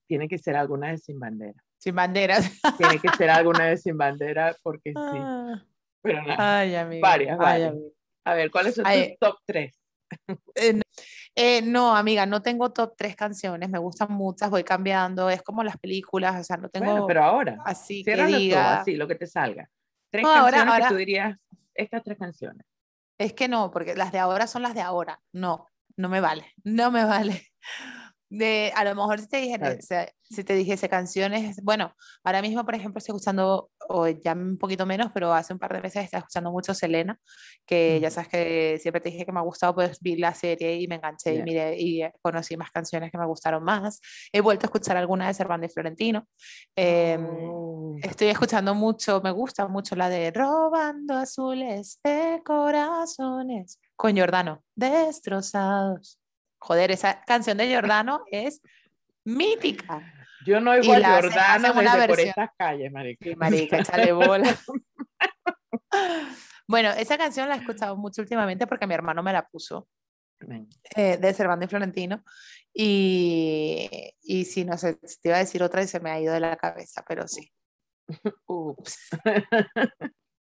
Tiene 0.07 0.29
que 0.29 0.39
ser 0.39 0.57
alguna 0.57 0.91
de 0.91 0.99
Sin 0.99 1.19
Bandera. 1.19 1.63
Sin 1.79 1.95
Banderas. 1.95 2.51
Tiene 2.77 2.99
que 2.99 3.09
ser 3.17 3.31
alguna 3.31 3.67
de 3.67 3.77
Sin 3.79 3.97
Bandera 3.97 4.57
porque 4.63 4.91
sí. 4.91 4.97
Ah. 4.99 5.63
Pero 6.03 6.23
nada, 6.23 6.61
Ay, 6.61 6.75
amiga. 6.75 7.07
varias, 7.07 7.37
varias. 7.37 7.75
a 8.25 8.35
ver, 8.35 8.51
¿cuáles 8.51 8.75
son 8.75 8.85
tus 8.85 9.19
top 9.19 9.37
tres? 9.45 9.79
Eh, 10.55 10.81
eh, 11.37 11.63
no, 11.63 11.95
amiga, 11.95 12.27
no 12.27 12.43
tengo 12.43 12.73
top 12.73 12.95
tres 12.97 13.15
canciones, 13.15 13.71
me 13.71 13.79
gustan 13.79 14.13
muchas, 14.13 14.51
voy 14.51 14.65
cambiando, 14.65 15.31
es 15.31 15.43
como 15.43 15.63
las 15.63 15.77
películas, 15.79 16.41
o 16.41 16.45
sea, 16.45 16.57
no 16.57 16.69
tengo. 16.69 16.91
Bueno, 16.91 17.07
pero 17.07 17.23
ahora, 17.23 17.59
así 17.65 18.03
que 18.03 18.17
diga. 18.27 18.81
así, 18.81 18.97
lo 18.97 19.07
que 19.07 19.15
te 19.15 19.27
salga. 19.27 19.71
Tres 20.11 20.25
canciones 20.25 20.75
que 20.75 20.89
tú 20.89 20.97
dirías, 20.97 21.39
estas 21.75 22.03
tres 22.03 22.19
canciones. 22.19 22.67
Es 23.19 23.33
que 23.35 23.49
no, 23.49 23.71
porque 23.71 23.95
las 23.95 24.13
de 24.13 24.19
ahora 24.19 24.47
son 24.47 24.63
las 24.63 24.75
de 24.75 24.81
ahora. 24.81 25.21
No, 25.33 25.67
no 25.97 26.09
me 26.09 26.21
vale, 26.21 26.47
no 26.65 26.91
me 26.91 27.05
vale. 27.05 27.47
De, 28.31 28.73
a 28.77 28.85
lo 28.85 28.95
mejor 28.95 29.21
si 29.21 29.27
te, 29.27 29.39
dije, 29.39 29.59
si 30.23 30.45
te 30.45 30.55
dijese 30.55 30.89
canciones, 30.89 31.61
bueno, 31.65 31.93
ahora 32.23 32.41
mismo, 32.41 32.65
por 32.65 32.77
ejemplo, 32.77 32.99
estoy 32.99 33.17
escuchando, 33.17 33.71
o 33.89 34.07
ya 34.07 34.35
un 34.35 34.57
poquito 34.57 34.87
menos, 34.87 35.11
pero 35.13 35.35
hace 35.35 35.53
un 35.53 35.59
par 35.59 35.73
de 35.73 35.81
meses 35.81 36.05
estaba 36.05 36.21
escuchando 36.21 36.53
mucho 36.53 36.73
Selena, 36.73 37.19
que 37.67 37.99
ya 38.01 38.09
sabes 38.09 38.29
que 38.29 38.79
siempre 38.81 39.01
te 39.01 39.11
dije 39.11 39.27
que 39.27 39.33
me 39.33 39.41
ha 39.41 39.43
gustado, 39.43 39.75
pues 39.75 39.99
vi 40.01 40.15
la 40.17 40.33
serie 40.33 40.77
y 40.81 40.87
me 40.87 40.95
enganché 40.95 41.35
y 41.35 41.43
miré 41.43 41.75
y 41.77 42.03
conocí 42.23 42.57
más 42.57 42.71
canciones 42.71 43.11
que 43.11 43.19
me 43.19 43.27
gustaron 43.27 43.65
más. 43.65 44.01
He 44.33 44.41
vuelto 44.41 44.67
a 44.67 44.69
escuchar 44.69 44.97
alguna 44.97 45.27
de 45.27 45.35
Servando 45.35 45.67
y 45.67 45.69
Florentino. 45.69 46.25
Em, 46.77 47.27
oh. 47.27 47.97
Estoy 48.01 48.29
escuchando 48.29 48.77
mucho, 48.77 49.21
me 49.23 49.33
gusta 49.33 49.67
mucho 49.67 49.97
la 49.97 50.09
de 50.09 50.31
Robando 50.31 51.15
Azules 51.15 51.99
de 52.05 52.41
Corazones 52.45 53.81
con 53.97 54.17
Jordano, 54.17 54.63
destrozados. 54.77 56.20
Joder, 56.61 56.91
esa 56.91 57.23
canción 57.25 57.57
de 57.57 57.75
Jordano 57.75 58.25
es 58.31 58.61
mítica. 59.25 60.03
Yo 60.45 60.61
no 60.61 60.73
oigo 60.73 60.93
a 60.93 61.59
desde 61.59 62.09
por 62.09 62.21
estas 62.21 62.51
calles, 62.57 62.93
marica. 62.93 63.25
Sí, 63.25 63.37
marica, 63.37 63.79
échale 63.79 64.13
bola. 64.13 64.57
bueno, 66.69 66.91
esa 66.91 67.19
canción 67.19 67.49
la 67.49 67.57
he 67.57 67.59
escuchado 67.59 67.97
mucho 67.97 68.23
últimamente 68.23 68.67
porque 68.67 68.87
mi 68.87 68.95
hermano 68.95 69.23
me 69.23 69.33
la 69.33 69.47
puso. 69.47 69.89
Eh, 70.97 71.19
de 71.19 71.35
Servando 71.35 71.65
y 71.67 71.69
Florentino. 71.69 72.25
Y, 72.73 74.15
y 74.23 74.45
si 74.45 74.65
no 74.65 74.79
sé, 74.79 74.95
te 74.95 75.29
iba 75.29 75.37
a 75.37 75.41
decir 75.41 75.63
otra 75.63 75.83
y 75.83 75.87
se 75.87 76.01
me 76.01 76.11
ha 76.11 76.21
ido 76.21 76.33
de 76.33 76.41
la 76.41 76.57
cabeza, 76.57 77.05
pero 77.07 77.27
sí. 77.29 77.51
Ups. 78.47 79.09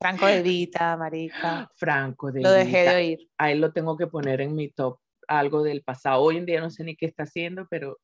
Franco 0.01 0.27
de 0.27 0.43
Vita, 0.43 0.97
marica. 0.97 1.69
Franco 1.77 2.31
de 2.31 2.43
Lo 2.43 2.53
dejé 2.53 2.83
de 2.83 2.95
oír. 2.95 3.31
A 3.39 3.51
él 3.51 3.61
lo 3.61 3.73
tengo 3.73 3.97
que 3.97 4.07
poner 4.07 4.41
en 4.41 4.55
mi 4.55 4.71
top 4.71 4.99
algo 5.31 5.63
del 5.63 5.83
pasado. 5.83 6.23
Hoy 6.23 6.37
en 6.37 6.47
día 6.47 6.61
no 6.61 6.71
sé 6.71 6.85
ni 6.85 6.97
qué 6.97 7.07
está 7.07 7.23
haciendo, 7.23 7.67
pero... 7.71 7.99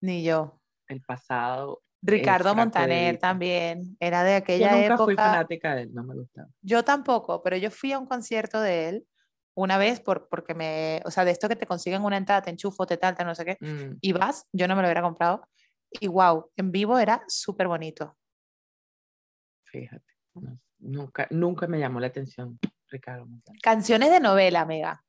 Ni 0.00 0.22
yo. 0.22 0.60
El 0.86 1.00
pasado. 1.02 1.82
Ricardo 2.00 2.54
Montaner 2.54 3.18
también, 3.18 3.96
era 3.98 4.22
de 4.22 4.36
aquella 4.36 4.70
yo 4.70 4.90
nunca 4.90 5.04
fui 5.04 5.16
fanática 5.16 5.74
de 5.74 5.82
él, 5.82 5.94
no 5.94 6.04
me 6.04 6.14
gustaba. 6.14 6.48
Yo 6.62 6.84
tampoco, 6.84 7.42
pero 7.42 7.56
yo 7.56 7.72
fui 7.72 7.90
a 7.90 7.98
un 7.98 8.06
concierto 8.06 8.60
de 8.60 8.88
él 8.88 9.06
una 9.56 9.78
vez 9.78 9.98
por, 9.98 10.28
porque 10.28 10.54
me, 10.54 11.02
o 11.04 11.10
sea, 11.10 11.24
de 11.24 11.32
esto 11.32 11.48
que 11.48 11.56
te 11.56 11.66
consiguen 11.66 12.04
una 12.04 12.16
entrada, 12.16 12.42
te 12.42 12.50
enchufo, 12.50 12.86
te 12.86 12.96
tal, 12.96 13.16
no 13.26 13.34
sé 13.34 13.44
qué, 13.44 13.56
mm. 13.60 13.96
y 14.00 14.12
vas, 14.12 14.46
yo 14.52 14.68
no 14.68 14.76
me 14.76 14.82
lo 14.82 14.86
hubiera 14.86 15.02
comprado, 15.02 15.48
y 15.90 16.06
wow, 16.06 16.52
en 16.54 16.70
vivo 16.70 16.96
era 17.00 17.24
súper 17.26 17.66
bonito. 17.66 18.16
Fíjate, 19.64 20.14
nunca, 20.78 21.26
nunca 21.30 21.66
me 21.66 21.80
llamó 21.80 21.98
la 21.98 22.06
atención 22.06 22.60
Ricardo 22.86 23.26
Montaner. 23.26 23.60
Canciones 23.60 24.10
de 24.10 24.20
novela, 24.20 24.60
amiga. 24.60 25.04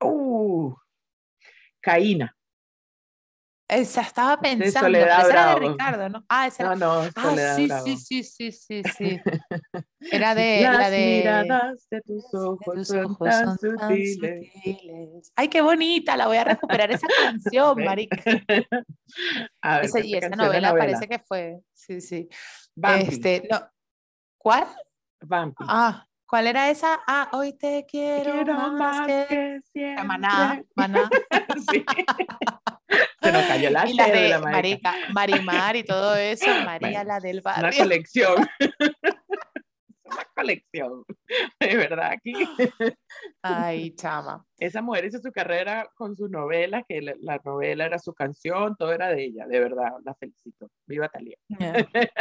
Uh, 0.00 0.74
Caína. 1.84 2.34
Esa 3.66 4.02
estaba 4.02 4.38
pensando, 4.40 4.98
esa 4.98 5.26
era 5.26 5.54
de 5.54 5.68
Ricardo, 5.68 6.08
¿no? 6.10 6.24
Ah, 6.28 6.46
esa 6.46 6.64
era... 6.64 6.76
No, 6.76 7.02
no, 7.02 7.10
ah, 7.16 7.54
sí, 7.56 7.68
sí, 7.84 7.96
sí, 7.96 8.22
sí, 8.22 8.52
sí, 8.52 8.82
sí. 8.96 9.20
Era 10.00 10.34
de... 10.34 10.60
Las 10.62 10.78
la 10.78 10.90
de... 10.90 11.16
miradas 11.16 11.86
de 11.90 12.00
tus 12.02 12.34
ojos, 12.34 12.74
de 12.74 12.74
tus 12.74 12.90
ojos 12.90 13.16
son, 13.18 13.28
tan, 13.30 13.58
son 13.58 13.78
sutiles. 13.78 14.20
tan, 14.20 14.42
sutiles. 14.42 15.32
Ay, 15.34 15.48
qué 15.48 15.62
bonita, 15.62 16.14
la 16.16 16.26
voy 16.26 16.36
a 16.36 16.44
recuperar 16.44 16.90
esa 16.90 17.06
canción, 17.22 17.82
marica. 17.82 18.22
A 19.62 19.76
ver, 19.76 19.84
esa, 19.86 20.00
y 20.00 20.14
esa 20.14 20.28
novela, 20.28 20.68
novela, 20.68 20.74
parece 20.74 21.08
que 21.08 21.18
fue, 21.20 21.60
sí, 21.72 22.02
sí. 22.02 22.28
Este, 22.98 23.48
no. 23.50 23.66
¿Cuál? 24.36 24.66
Bambi. 25.22 25.54
Ah, 25.60 26.06
¿Cuál 26.26 26.46
era 26.46 26.70
esa? 26.70 27.00
Ah, 27.06 27.28
hoy 27.32 27.52
te 27.52 27.84
quiero, 27.86 28.44
más, 28.72 29.06
que, 29.06 29.60
siempre. 29.72 30.04
Maná, 30.04 30.62
maná. 30.74 31.08
sí. 31.70 31.84
Se 33.22 33.32
nos 33.32 33.44
cayó 33.46 33.70
la, 33.70 33.88
y 33.88 33.94
la 33.94 34.06
de, 34.06 34.28
la 34.28 34.40
Marica, 34.40 34.94
Marimar 35.12 35.76
y 35.76 35.84
todo 35.84 36.14
eso, 36.16 36.46
María 36.64 37.02
la 37.04 37.20
del 37.20 37.40
barrio. 37.40 37.68
Una 37.68 37.76
colección. 37.76 38.48
colección, 40.34 41.04
de 41.60 41.76
verdad, 41.76 42.12
aquí. 42.12 42.34
Ay, 43.42 43.90
chama. 43.96 44.44
Esa 44.58 44.82
mujer 44.82 45.06
hizo 45.06 45.18
su 45.18 45.32
carrera 45.32 45.88
con 45.94 46.14
su 46.16 46.28
novela, 46.28 46.82
que 46.88 47.00
la, 47.00 47.40
novela 47.44 47.86
era 47.86 47.98
su 47.98 48.12
canción, 48.14 48.76
todo 48.76 48.92
era 48.92 49.08
de 49.08 49.24
ella, 49.24 49.46
de 49.46 49.60
verdad, 49.60 49.92
la 50.04 50.14
felicito. 50.14 50.70
Viva 50.86 51.08
Talía. 51.08 51.36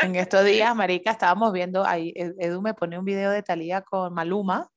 En 0.01 0.15
estos 0.15 0.45
días, 0.45 0.75
Marica, 0.75 1.11
estábamos 1.11 1.51
viendo, 1.53 1.85
ahí 1.85 2.13
Edu 2.15 2.61
me 2.61 2.73
pone 2.73 2.97
un 2.97 3.05
video 3.05 3.31
de 3.31 3.43
Talía 3.43 3.81
con 3.81 4.13
Maluma, 4.13 4.69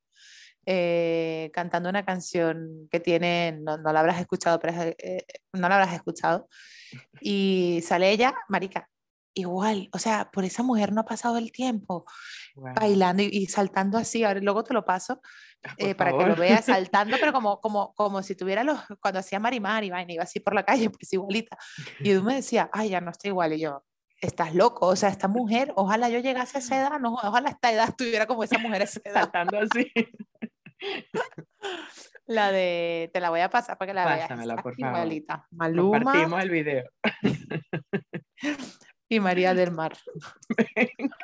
eh, 0.66 1.50
cantando 1.52 1.88
una 1.88 2.04
canción 2.04 2.88
que 2.90 3.00
tiene, 3.00 3.56
no, 3.60 3.78
no 3.78 3.92
la 3.92 4.00
habrás 4.00 4.20
escuchado, 4.20 4.58
pero 4.58 4.72
eh, 4.98 5.24
no 5.52 5.68
la 5.68 5.76
habrás 5.76 5.94
escuchado, 5.94 6.48
y 7.20 7.80
sale 7.82 8.10
ella, 8.10 8.34
Marica, 8.48 8.88
igual, 9.36 9.90
o 9.92 9.98
sea, 9.98 10.30
por 10.32 10.44
esa 10.44 10.62
mujer 10.62 10.92
no 10.92 11.02
ha 11.02 11.04
pasado 11.04 11.36
el 11.36 11.52
tiempo 11.52 12.06
bailando 12.54 13.22
y, 13.22 13.46
saltando 13.46 13.98
así, 13.98 14.24
ahora 14.24 14.40
luego 14.40 14.64
te 14.64 14.72
lo 14.72 14.84
paso 14.84 15.20
ah, 15.62 15.74
eh, 15.76 15.94
para 15.94 16.16
que 16.16 16.24
lo 16.24 16.36
veas 16.36 16.64
saltando, 17.04 17.18
pero 17.20 17.34
como, 17.34 17.60
como, 17.60 17.94
como 17.94 18.22
si 18.22 18.34
tuviera 18.34 18.64
los, 18.64 18.80
cuando 18.98 19.20
hacía 19.20 19.38
Marimar 19.38 19.84
y 19.84 19.88
iba 19.88 20.22
así 20.22 20.40
por 20.40 20.54
la 20.54 20.64
calle, 20.64 20.88
pues 20.90 21.12
igualita. 21.12 21.58
Y 22.00 22.14
tú 22.14 22.22
me 22.22 22.36
decía, 22.36 22.70
ay, 22.72 22.88
ya 22.88 23.00
no 23.02 23.10
estoy 23.10 23.28
igual, 23.28 23.52
y 23.52 23.60
yo, 23.60 23.84
estás 24.22 24.54
loco, 24.54 24.86
o 24.86 24.96
sea, 24.96 25.10
esta 25.10 25.28
mujer, 25.28 25.70
ojalá 25.76 26.08
yo 26.08 26.18
llegase 26.20 26.56
a 26.56 26.60
esa 26.60 26.76
edad, 26.80 26.98
no, 26.98 27.12
ojalá 27.14 27.50
esta 27.50 27.70
edad 27.70 27.90
estuviera 27.90 28.26
como 28.26 28.42
esa 28.42 28.58
mujer 28.58 28.82
esa 28.82 29.00
edad. 29.04 29.20
Saltando 29.20 29.58
así. 29.58 29.92
La 32.24 32.50
de, 32.50 33.10
te 33.12 33.20
la 33.20 33.30
voy 33.30 33.40
a 33.40 33.50
pasar 33.50 33.76
para 33.78 33.90
que 33.90 33.94
la 33.94 34.04
Pásamela, 34.04 34.54
veas. 34.54 34.62
por 34.62 34.76
favor. 34.76 34.96
Igualita. 34.96 35.46
Maluma. 35.50 35.98
Compartimos 35.98 36.42
el 36.42 36.50
video. 36.50 36.84
Y 39.08 39.20
María 39.20 39.54
del 39.54 39.70
Mar. 39.70 39.96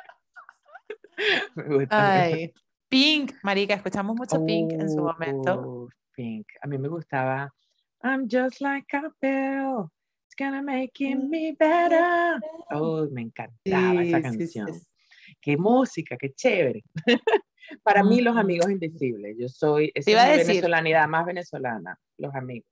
Me 1.55 1.63
gusta. 1.63 2.23
Ay, 2.23 2.53
Pink, 2.89 3.33
Marica, 3.43 3.75
escuchamos 3.75 4.15
mucho 4.15 4.43
Pink 4.45 4.73
en 4.73 4.89
su 4.89 5.01
momento. 5.01 5.61
Oh, 5.65 5.89
Pink, 6.15 6.47
a 6.61 6.67
mí 6.67 6.77
me 6.77 6.87
gustaba 6.87 7.53
I'm 8.03 8.27
just 8.27 8.59
like 8.59 8.93
a 8.93 9.09
pill, 9.21 9.89
it's 10.27 10.35
gonna 10.37 10.61
make 10.61 10.99
me 10.99 11.55
better. 11.57 12.37
Oh, 12.69 13.07
me 13.09 13.21
encantaba 13.21 14.03
esa 14.03 14.21
canción. 14.21 14.67
Qué 15.41 15.55
música, 15.55 16.17
qué 16.17 16.33
chévere. 16.33 16.83
Para 17.83 18.03
mí, 18.03 18.19
los 18.19 18.35
amigos 18.35 18.69
invisibles. 18.69 19.37
Yo 19.39 19.47
soy, 19.47 19.89
esa 19.95 20.11
es 20.11 20.17
la 20.17 20.43
venezolanidad 20.43 21.07
más 21.07 21.25
venezolana, 21.25 21.97
los 22.17 22.35
amigos. 22.35 22.67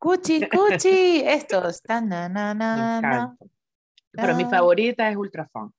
Cuchi, 0.00 0.40
cuchi, 0.48 1.22
estos. 1.26 1.82
Tan, 1.82 2.08
na, 2.08 2.28
na, 2.28 2.54
na, 2.54 3.36
Pero 4.10 4.34
mi 4.34 4.44
favorita 4.46 5.10
es 5.10 5.16
Ultra 5.16 5.46
Funk. 5.52 5.74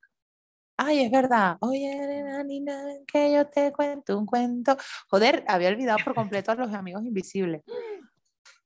Ay, 0.77 1.03
es 1.05 1.11
verdad. 1.11 1.57
Oye, 1.59 1.95
nena, 2.45 2.83
que 3.11 3.33
yo 3.33 3.47
te 3.47 3.71
cuento 3.71 4.17
un 4.17 4.25
cuento. 4.25 4.77
Joder, 5.09 5.43
había 5.47 5.69
olvidado 5.69 5.99
por 6.03 6.13
completo 6.13 6.51
a 6.51 6.55
los 6.55 6.73
amigos 6.73 7.03
invisibles. 7.03 7.63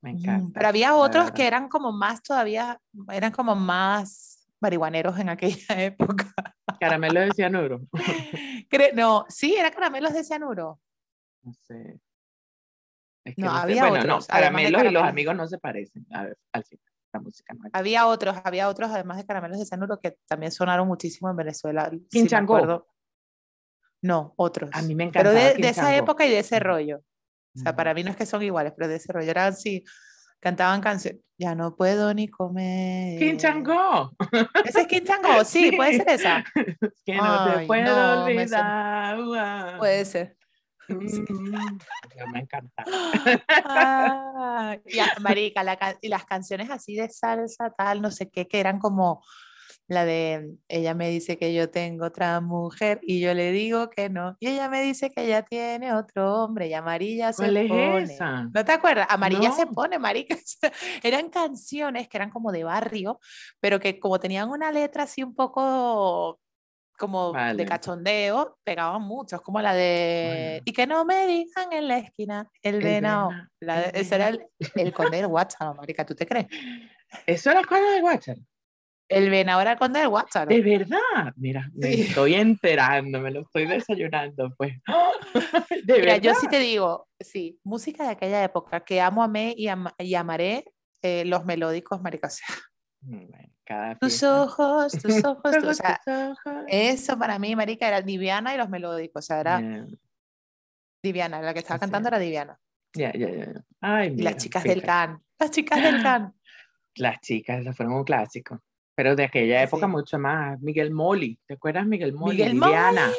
Me 0.02 0.12
encanta. 0.12 0.60
Pero 0.60 0.68
había 0.68 0.96
otros 0.96 1.32
que 1.32 1.48
eran 1.48 1.70
como 1.70 1.92
más 1.92 2.22
todavía, 2.22 2.80
eran 3.12 3.32
como 3.32 3.56
más 3.56 4.48
marihuaneros 4.60 5.18
en 5.20 5.30
aquella 5.30 5.76
época. 5.82 6.34
Caramelo 6.80 7.22
de 7.22 7.32
cianuro. 7.32 7.82
no, 8.94 9.26
sí, 9.30 9.56
era 9.56 9.72
caramelos 9.72 10.14
de 10.14 10.24
cianuro. 10.24 10.80
No 11.44 11.54
sé. 11.54 12.00
No, 13.38 13.52
había 13.52 13.88
bueno, 13.88 14.04
otros. 14.04 14.28
No, 14.28 14.34
caramelos 14.34 14.84
y 14.84 14.90
los 14.90 15.04
amigos 15.04 15.36
no 15.36 15.48
se 15.48 15.58
parecen 15.58 16.06
a 16.12 16.24
ver, 16.24 16.38
al 16.52 16.64
final. 16.64 16.86
La 17.14 17.20
música 17.22 17.54
no 17.54 17.70
había 17.72 18.08
otros, 18.08 18.36
había 18.44 18.68
otros, 18.68 18.92
además 18.92 19.18
de 19.18 19.26
caramelos 19.26 19.58
de 19.58 19.66
cianuro, 19.66 20.00
que 20.02 20.18
también 20.28 20.52
sonaron 20.52 20.88
muchísimo 20.88 21.30
en 21.30 21.38
Venezuela. 21.38 21.90
Quinchango. 22.12 22.86
no, 24.02 24.34
otros. 24.36 24.70
A 24.74 24.82
mí 24.82 24.96
me 24.96 25.06
encanta. 25.06 25.30
Pero 25.30 25.32
de, 25.32 25.54
de, 25.54 25.70
esa 25.70 25.96
época 25.96 26.26
y 26.26 26.30
de 26.30 26.40
ese 26.40 26.60
rollo. 26.60 27.02
O 27.56 27.60
sea, 27.60 27.76
para 27.76 27.94
mí 27.94 28.04
no 28.04 28.12
es 28.12 28.18
que 28.18 28.26
son 28.26 28.44
iguales, 28.44 28.74
pero 28.76 28.90
de 28.90 28.98
ese 28.98 29.14
rollo 29.14 29.32
eran 29.32 29.54
así. 29.54 29.84
Cantaban 30.42 30.82
canciones. 30.82 31.22
Ya 31.38 31.56
no 31.56 31.76
puedo 31.76 32.14
ni 32.14 32.28
comer. 32.28 33.20
Quinchango. 33.20 34.16
Ese 34.64 34.82
es 34.82 34.88
Quinchango, 34.88 35.44
sí, 35.44 35.70
sí, 35.70 35.76
puede 35.76 35.98
ser 35.98 36.10
esa. 36.10 36.44
que 37.06 37.16
no 37.16 37.54
te 37.54 37.66
puedo 37.66 38.24
olvidar. 38.24 39.78
Puede 39.78 40.06
ser. 40.06 40.38
Mm, 42.18 42.32
me 42.32 42.40
encanta. 42.40 42.86
Ah, 43.66 44.78
y 44.86 44.98
marica, 45.22 45.98
y 46.02 46.08
las 46.08 46.26
canciones 46.26 46.70
así 46.70 46.96
de 46.96 47.10
salsa, 47.10 47.72
tal, 47.76 48.02
no 48.02 48.12
sé 48.12 48.30
qué, 48.30 48.48
que 48.48 48.60
eran 48.60 48.80
como 48.80 49.22
la 49.88 50.04
de 50.04 50.56
ella 50.68 50.96
me 50.96 51.10
dice 51.10 51.38
que 51.38 51.54
yo 51.54 51.70
tengo 51.70 52.06
otra 52.06 52.42
mujer 52.42 53.00
y 53.04 53.20
yo 53.20 53.34
le 53.34 53.52
digo 53.52 53.90
que 53.90 54.10
no. 54.10 54.36
Y 54.40 54.48
ella 54.48 54.68
me 54.68 54.82
dice 54.82 55.12
que 55.12 55.26
ella 55.26 55.44
tiene 55.44 55.94
otro 55.94 56.44
hombre 56.44 56.68
y 56.68 56.74
amarilla 56.74 57.32
se 57.34 57.52
pone. 57.68 58.18
¿No 58.54 58.66
te 58.66 58.72
acuerdas? 58.72 59.06
Amarilla 59.10 59.52
se 59.52 59.68
pone, 59.68 60.00
marica. 60.00 60.36
eran 61.04 61.30
canciones 61.30 62.08
que 62.08 62.18
eran 62.18 62.32
como 62.32 62.52
de 62.52 62.64
barrio, 62.64 63.20
pero 63.60 63.80
que 63.80 64.00
como 64.00 64.20
tenían 64.20 64.50
una 64.50 64.72
letra 64.72 65.04
así 65.04 65.22
un 65.22 65.36
poco 65.36 66.40
como 66.98 67.34
de 67.34 67.66
cachondeo, 67.66 68.58
pegaban 68.64 69.02
mucho, 69.02 69.42
como 69.42 69.62
la 69.62 69.74
de 69.74 70.62
y 70.66 70.74
que 70.74 70.88
no 70.88 71.06
me 71.06 71.28
digan 71.28 71.72
en 71.72 71.88
la 71.88 71.98
esquina 71.98 72.50
el, 72.62 72.82
venado. 72.82 73.32
ese 73.94 74.16
era 74.16 74.30
el, 74.30 74.46
el 74.76 74.94
conde 74.94 75.18
del 75.18 75.28
WhatsApp, 75.28 75.76
marica, 75.78 76.06
¿tú 76.06 76.16
te 76.16 76.26
crees? 76.26 76.48
¿Eso 77.26 77.52
era 77.52 77.60
el 77.60 77.68
conde 77.68 77.90
del 77.92 78.04
WhatsApp? 78.04 78.38
El 79.08 79.30
venado 79.30 79.62
era 79.62 79.74
el 79.74 79.78
conde 79.78 80.00
del 80.00 80.08
WhatsApp. 80.08 80.50
De 80.50 80.62
verdad, 80.62 81.32
mira, 81.36 81.70
me 81.76 81.94
estoy 81.94 82.34
enterando, 82.34 83.20
me 83.20 83.30
lo 83.30 83.42
estoy 83.42 83.68
desayunando, 83.68 84.54
pues. 84.58 84.74
¿De 85.86 86.00
mira, 86.00 86.18
yo 86.18 86.34
sí 86.34 86.48
te 86.48 86.60
digo, 86.60 87.08
sí, 87.20 87.60
música 87.64 88.04
de 88.04 88.10
aquella 88.12 88.44
época 88.44 88.84
que 88.84 89.02
amo, 89.02 89.24
amé 89.24 89.54
y, 89.56 89.68
y 90.00 90.16
amaré 90.16 90.66
eh, 91.04 91.24
los 91.26 91.46
melódicos, 91.46 92.02
marica, 92.02 92.28
o 92.28 92.32
sea, 92.32 92.48
mm, 93.02 93.26
cada 93.66 93.96
tus 93.96 94.24
ojos, 94.24 94.92
tus 94.94 95.24
ojos, 95.26 95.56
o 95.64 95.74
sea, 95.74 96.00
eso 96.68 97.18
para 97.18 97.40
mí, 97.40 97.56
marica, 97.56 97.88
era 97.88 98.02
Diviana 98.02 98.54
y 98.54 98.58
los 98.58 98.70
melódicos, 98.70 99.26
o 99.26 99.28
sea, 99.28 99.40
era 99.40 99.88
Diviana, 101.04 101.42
la 101.42 101.54
que 101.54 101.60
estaba 101.60 101.80
cantando 101.80 102.10
era 102.10 102.20
Diviana. 102.20 102.60
Ya, 102.94 103.12
ya, 103.14 103.30
ya. 103.30 104.06
Y 104.06 104.22
las 104.22 104.38
chicas 104.38 104.64
del 104.64 104.82
can, 104.82 105.22
las 105.40 105.52
chicas 105.52 105.82
del 105.82 106.02
can. 106.02 106.34
Las 106.98 107.20
chicas, 107.20 107.60
esas 107.60 107.76
fueron 107.76 107.96
un 107.96 108.06
clásico. 108.06 108.62
Pero 108.96 109.18
de 109.18 109.26
aquella 109.26 109.62
época 109.62 109.86
mucho 109.86 110.18
más. 110.18 110.58
Miguel 110.62 110.92
Moli, 110.92 111.38
¿te 111.46 111.56
acuerdas 111.56 111.86
Miguel 111.86 112.14
Moli? 112.14 112.38
Miguel 112.38 112.58
Diana. 112.58 113.12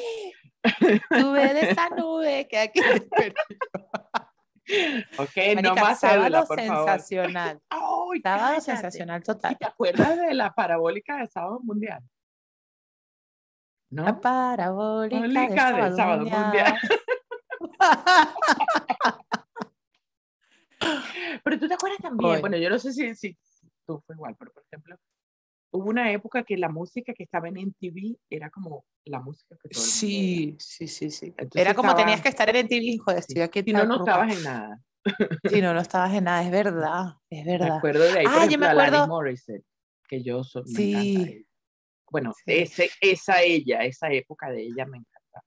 Tuve 1.11 1.55
de 1.55 1.71
esa 1.71 1.91
nube 1.91 2.49
que 2.49 2.59
aquí. 2.59 2.81
ok, 5.19 5.37
no 5.63 5.75
más 5.75 6.01
sábado 6.01 6.45
por 6.47 6.59
sensacional. 6.59 7.61
Favor. 7.71 8.19
sábado 8.23 8.61
sensacional 8.61 9.23
total. 9.23 9.57
¿Te 9.59 9.67
acuerdas 9.67 10.19
de 10.19 10.35
la 10.35 10.53
parabólica 10.53 11.19
de 11.19 11.29
sábado 11.29 11.61
mundial? 11.63 12.03
¿No? 13.91 14.05
La 14.05 14.21
parabólica 14.21 15.49
de 15.49 15.57
sábado, 15.95 16.25
mundial. 16.25 16.77
pero 21.45 21.59
tú 21.59 21.69
te 21.69 21.75
acuerdas 21.75 22.01
también, 22.01 22.41
bueno, 22.41 22.57
yo 22.57 22.69
no 22.69 22.79
sé 22.79 22.93
si, 22.93 23.15
si 23.15 23.39
tú 23.87 24.03
fue 24.05 24.17
igual, 24.17 24.35
pero 24.37 24.53
por 24.53 24.65
ejemplo, 24.65 24.97
hubo 25.77 25.91
una 25.91 26.11
época 26.13 26.43
que 26.43 26.57
la 26.57 26.69
música 26.69 27.13
que 27.15 27.23
estaba 27.23 27.49
en 27.49 27.59
MTV 27.59 28.17
era 28.31 28.51
como 28.51 28.85
la 29.05 29.21
música 29.21 29.57
que 29.63 29.69
todo 29.69 29.83
el 29.83 29.89
Sí, 29.89 30.57
sí, 30.59 30.89
sí, 30.89 31.11
sí. 31.11 31.35
era 31.55 31.75
como 31.75 31.95
tenías 31.95 32.21
que 32.21 32.29
estar 32.29 32.49
en 32.55 32.67
MTV, 32.67 32.99
joder, 33.05 33.19
estoy 33.21 33.43
aquí. 33.43 33.63
Si 33.63 33.73
no, 33.73 33.85
no 33.85 33.99
estabas 33.99 34.37
en 34.37 34.43
nada. 34.43 34.81
Si 35.49 35.63
no, 35.63 35.73
no 35.73 35.81
estabas 35.81 36.13
en 36.15 36.25
nada, 36.25 36.43
es 36.43 36.51
verdad, 36.51 37.15
es 37.31 37.45
verdad. 37.45 37.69
Me 37.69 37.75
acuerdo 37.77 38.03
de 38.05 38.19
ahí, 38.19 38.25
ah, 38.29 38.47
yo 38.47 38.59
me 38.59 38.67
acuerdo. 38.67 39.07
Morissette, 39.07 39.65
que 40.09 40.23
yo 40.23 40.43
soy, 40.43 40.65
me 40.65 40.73
sí. 40.73 41.47
Bueno, 42.11 42.33
ese, 42.47 42.91
esa 43.01 43.43
ella, 43.43 43.85
esa 43.85 44.11
época 44.11 44.51
de 44.51 44.63
ella 44.63 44.87
me 44.87 44.99
encanta. 44.99 45.45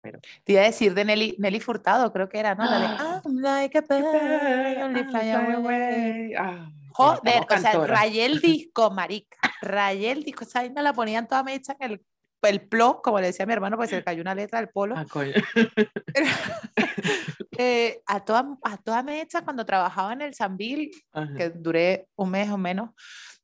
Pero... 0.00 0.20
Te 0.44 0.52
iba 0.52 0.62
a 0.62 0.66
decir 0.66 0.94
de 0.94 1.04
Nelly, 1.04 1.36
Nelly 1.38 1.60
Furtado, 1.60 2.12
creo 2.12 2.28
que 2.28 2.38
era, 2.38 2.54
¿no? 2.54 2.64
La 2.64 2.78
de 2.78 2.86
I'm 3.24 3.38
like 3.38 3.78
a 3.78 3.80
bird, 3.80 4.82
only 4.82 5.04
fly 5.04 5.30
away. 5.30 6.34
Ah. 6.38 6.70
Joder, 6.96 7.44
o 7.50 7.58
sea, 7.58 7.86
rayé 7.86 8.24
el 8.24 8.40
disco, 8.40 8.90
marica, 8.90 9.36
rayé 9.60 10.12
el 10.12 10.22
disco, 10.22 10.44
esa 10.44 10.66
no 10.68 10.80
la 10.80 10.94
ponían 10.94 11.28
toda 11.28 11.42
mecha 11.42 11.76
en 11.78 11.92
el, 11.92 12.00
el 12.42 12.66
plot, 12.66 13.02
como 13.02 13.20
le 13.20 13.26
decía 13.26 13.44
mi 13.44 13.52
hermano, 13.52 13.76
pues 13.76 13.90
se 13.90 13.96
le 13.96 14.04
cayó 14.04 14.22
una 14.22 14.34
letra 14.34 14.60
del 14.60 14.70
polo. 14.70 14.94
Ah, 14.96 15.04
eh, 17.58 18.00
a, 18.06 18.24
toda, 18.24 18.56
a 18.62 18.78
toda 18.78 19.02
mecha 19.02 19.42
cuando 19.42 19.66
trabajaba 19.66 20.14
en 20.14 20.22
el 20.22 20.34
Sambil, 20.34 20.90
que 21.36 21.50
duré 21.50 22.08
un 22.16 22.30
mes 22.30 22.50
o 22.50 22.56
menos, 22.56 22.90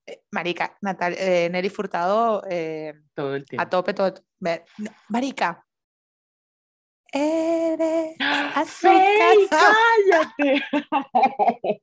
eh, 0.07 0.23
marica, 0.31 0.79
Natal, 0.81 1.15
eh, 1.19 1.51
Nelly 1.53 1.69
Furtado, 1.69 2.43
todo 3.15 3.35
el 3.35 3.45
tiempo. 3.45 3.63
a 3.63 3.69
tope, 3.69 3.93
todo. 3.93 4.15
Marica, 5.09 5.63
Eres 7.13 8.17
azúcar. 8.21 9.37
cállate. 9.51 10.65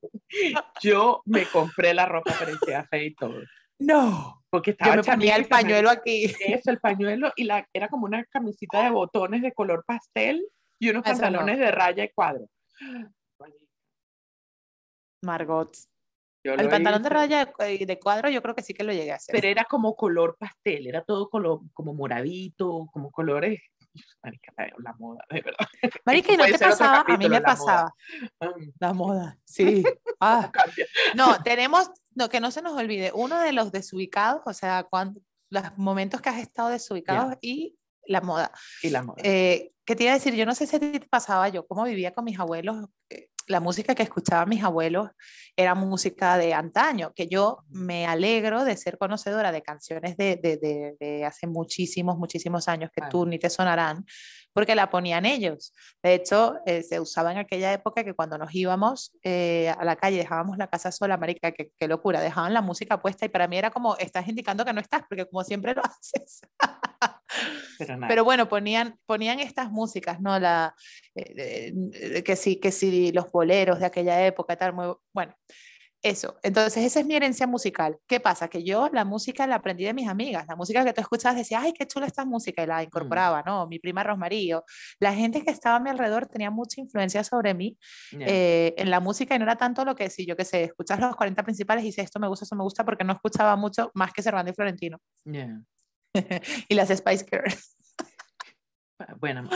Yo 0.82 1.22
me 1.24 1.46
compré 1.46 1.94
la 1.94 2.06
ropa 2.06 2.34
parecía 2.38 2.84
fe 2.84 3.06
y 3.06 3.14
todo. 3.14 3.40
No. 3.78 4.42
Porque 4.50 4.72
estaba 4.72 4.96
Yo 4.96 5.02
me 5.02 5.04
ponía 5.04 5.36
el 5.36 5.46
pañuelo 5.46 5.88
aquí. 5.88 6.24
Eso, 6.24 6.70
el 6.70 6.80
pañuelo 6.80 7.32
y 7.36 7.44
la, 7.44 7.66
era 7.72 7.88
como 7.88 8.06
una 8.06 8.24
camisita 8.24 8.82
de 8.82 8.90
botones 8.90 9.42
de 9.42 9.52
color 9.52 9.84
pastel 9.86 10.44
y 10.80 10.90
unos 10.90 11.04
pantalones 11.04 11.58
de 11.58 11.70
raya 11.70 12.04
y 12.04 12.10
cuadro. 12.10 12.46
Margot. 15.22 15.76
el 16.42 16.68
pantalón 16.68 17.02
de 17.02 17.08
raya 17.08 17.52
y 17.68 17.84
de 17.84 17.98
cuadro 18.00 18.30
yo 18.30 18.42
creo 18.42 18.54
que 18.54 18.62
sí 18.62 18.74
que 18.74 18.82
lo 18.82 18.92
llegué 18.92 19.12
a 19.12 19.16
hacer. 19.16 19.32
Pero 19.32 19.48
era 19.48 19.64
como 19.64 19.94
color 19.94 20.36
pastel, 20.38 20.88
era 20.88 21.04
todo 21.04 21.28
color, 21.28 21.60
como 21.72 21.94
moradito, 21.94 22.88
como 22.92 23.10
colores 23.10 23.60
Marica, 24.22 24.52
la, 24.78 24.92
moda, 24.98 25.24
de 25.30 25.40
verdad. 25.42 25.66
Marica, 26.04 26.32
¿y 26.32 26.36
no 26.36 26.44
te 26.44 26.58
pasaba? 26.58 27.04
A 27.06 27.16
mí 27.16 27.28
me 27.28 27.40
pasaba. 27.40 27.94
La 28.78 28.92
moda, 28.92 29.38
sí. 29.44 29.84
Ah. 30.22 30.52
No, 31.14 31.42
tenemos, 31.42 31.90
no, 32.14 32.28
que 32.28 32.40
no 32.40 32.50
se 32.50 32.60
nos 32.60 32.74
olvide, 32.74 33.10
uno 33.14 33.40
de 33.40 33.54
los 33.54 33.72
desubicados, 33.72 34.42
o 34.44 34.52
sea, 34.52 34.84
cuando, 34.84 35.22
los 35.48 35.78
momentos 35.78 36.20
que 36.20 36.28
has 36.28 36.38
estado 36.38 36.68
desubicados 36.68 37.36
y 37.40 37.78
la 38.04 38.20
moda. 38.20 38.52
Y 38.82 38.90
la 38.90 39.02
moda. 39.02 39.22
Eh, 39.22 39.72
¿Qué 39.84 39.96
te 39.96 40.04
iba 40.04 40.12
a 40.12 40.16
decir? 40.16 40.34
Yo 40.34 40.46
no 40.46 40.54
sé 40.54 40.66
si 40.66 40.78
te 40.78 41.00
pasaba 41.00 41.48
yo, 41.48 41.66
cómo 41.66 41.84
vivía 41.84 42.12
con 42.12 42.24
mis 42.24 42.38
abuelos. 42.38 42.86
Eh, 43.08 43.29
la 43.50 43.60
música 43.60 43.94
que 43.94 44.04
escuchaban 44.04 44.48
mis 44.48 44.62
abuelos 44.62 45.10
era 45.56 45.74
música 45.74 46.38
de 46.38 46.54
antaño, 46.54 47.12
que 47.14 47.26
yo 47.26 47.64
me 47.68 48.06
alegro 48.06 48.64
de 48.64 48.76
ser 48.76 48.96
conocedora 48.96 49.50
de 49.50 49.60
canciones 49.60 50.16
de, 50.16 50.36
de, 50.36 50.96
de, 50.98 51.24
hace 51.24 51.48
muchísimos, 51.48 52.16
muchísimos 52.16 52.68
años 52.68 52.90
que 52.94 53.02
tú 53.10 53.26
ni 53.26 53.38
te 53.38 53.50
sonarán, 53.50 54.06
porque 54.52 54.76
la 54.76 54.88
ponían 54.88 55.26
ellos. 55.26 55.74
De 56.02 56.14
hecho, 56.14 56.58
eh, 56.64 56.82
se 56.82 57.00
usaba 57.00 57.32
en 57.32 57.38
aquella 57.38 57.72
época 57.72 58.04
que 58.04 58.14
cuando 58.14 58.38
nos 58.38 58.54
íbamos 58.54 59.16
eh, 59.24 59.74
a 59.76 59.84
la 59.84 59.96
calle, 59.96 60.18
dejábamos 60.18 60.56
la 60.56 60.68
casa 60.68 60.92
sola, 60.92 61.16
marica, 61.16 61.50
qué, 61.50 61.72
qué 61.76 61.88
locura, 61.88 62.20
dejaban 62.20 62.54
la 62.54 62.62
música 62.62 63.02
puesta 63.02 63.26
y 63.26 63.28
para 63.30 63.48
mí 63.48 63.58
era 63.58 63.70
como, 63.70 63.96
estás 63.96 64.28
indicando 64.28 64.64
que 64.64 64.72
no 64.72 64.80
estás, 64.80 65.02
porque 65.08 65.26
como 65.26 65.42
siempre 65.42 65.74
lo 65.74 65.82
haces. 65.84 66.40
Pero, 68.08 68.24
bueno, 68.24 68.48
ponían, 68.48 68.98
ponían 69.06 69.40
estas 69.40 69.70
músicas, 69.70 70.20
¿no? 70.20 70.38
La, 70.38 70.74
eh, 71.14 72.22
que 72.24 72.36
sí, 72.36 72.56
que 72.56 72.72
sí, 72.72 73.12
los 73.12 73.30
boleros 73.30 73.80
de 73.80 73.86
aquella 73.86 74.26
época, 74.26 74.56
tal, 74.56 74.72
muy, 74.72 74.94
bueno, 75.12 75.34
eso. 76.02 76.38
Entonces, 76.42 76.84
esa 76.84 77.00
es 77.00 77.06
mi 77.06 77.14
herencia 77.14 77.46
musical. 77.46 77.98
¿Qué 78.06 78.20
pasa? 78.20 78.48
Que 78.48 78.64
yo 78.64 78.88
la 78.92 79.04
música 79.04 79.46
la 79.46 79.56
aprendí 79.56 79.84
de 79.84 79.92
mis 79.92 80.08
amigas. 80.08 80.46
La 80.48 80.56
música 80.56 80.82
que 80.84 80.94
tú 80.94 81.02
escuchabas 81.02 81.36
decía, 81.36 81.60
ay, 81.60 81.74
qué 81.74 81.86
chula 81.86 82.06
esta 82.06 82.24
música, 82.24 82.62
y 82.62 82.66
la 82.66 82.78
mm. 82.78 82.84
incorporaba, 82.84 83.42
¿no? 83.44 83.66
Mi 83.66 83.78
prima 83.78 84.02
Rosmarío. 84.02 84.64
La 84.98 85.14
gente 85.14 85.44
que 85.44 85.50
estaba 85.50 85.76
a 85.76 85.80
mi 85.80 85.90
alrededor 85.90 86.26
tenía 86.26 86.50
mucha 86.50 86.80
influencia 86.80 87.22
sobre 87.22 87.52
mí 87.52 87.76
eh, 88.18 88.74
en 88.78 88.90
la 88.90 89.00
música 89.00 89.34
y 89.34 89.38
no 89.38 89.44
era 89.44 89.56
tanto 89.56 89.84
lo 89.84 89.94
que 89.94 90.08
si 90.08 90.24
yo 90.24 90.36
que 90.36 90.44
sé, 90.44 90.64
escuchas 90.64 91.00
los 91.00 91.14
40 91.16 91.42
principales 91.42 91.84
y 91.84 91.88
dices, 91.88 92.04
esto 92.04 92.18
me 92.18 92.28
gusta, 92.28 92.44
esto 92.44 92.56
me 92.56 92.62
gusta, 92.62 92.84
porque 92.84 93.04
no 93.04 93.12
escuchaba 93.12 93.56
mucho 93.56 93.90
más 93.94 94.12
que 94.12 94.22
Cervantes 94.22 94.52
y 94.52 94.56
Florentino. 94.56 94.98
y 96.68 96.74
las 96.74 96.88
Spice 96.88 97.26
Girls. 97.30 97.76
Bueno. 99.18 99.48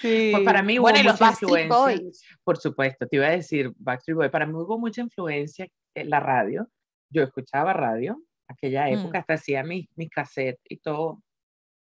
Sí. 0.00 0.30
Pues 0.32 0.44
para 0.44 0.62
mí 0.62 0.78
hubo 0.78 0.88
bueno, 0.88 1.10
mucha 1.10 1.30
influencia. 1.30 2.28
Por 2.44 2.56
supuesto, 2.56 3.06
te 3.08 3.16
iba 3.16 3.26
a 3.26 3.30
decir 3.30 3.72
Backstreet 3.76 4.16
Boy. 4.16 4.28
Para 4.28 4.46
mí 4.46 4.54
hubo 4.54 4.78
mucha 4.78 5.00
influencia 5.00 5.66
en 5.94 6.10
la 6.10 6.20
radio. 6.20 6.68
Yo 7.10 7.24
escuchaba 7.24 7.72
radio, 7.72 8.22
aquella 8.46 8.84
mm. 8.84 8.92
época, 8.92 9.18
hasta 9.18 9.34
hacía 9.34 9.64
mi, 9.64 9.88
mi 9.96 10.08
cassette 10.08 10.60
y 10.68 10.76
todo. 10.76 11.06
O 11.06 11.22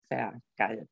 sea, 0.10 0.38
cállate. 0.56 0.90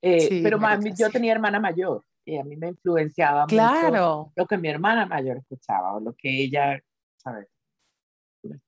Eh, 0.00 0.40
pero 0.42 0.58
yo 0.96 1.10
tenía 1.10 1.32
hermana 1.32 1.60
mayor 1.60 2.04
y 2.24 2.36
a 2.36 2.42
mí 2.42 2.56
me 2.56 2.68
influenciaba 2.68 3.46
mucho 3.46 4.32
lo 4.34 4.46
que 4.46 4.58
mi 4.58 4.68
hermana 4.68 5.06
mayor 5.06 5.38
escuchaba 5.38 5.94
o 5.94 6.00
lo 6.00 6.12
que 6.14 6.42
ella, 6.42 6.82
¿sabes? 7.16 7.46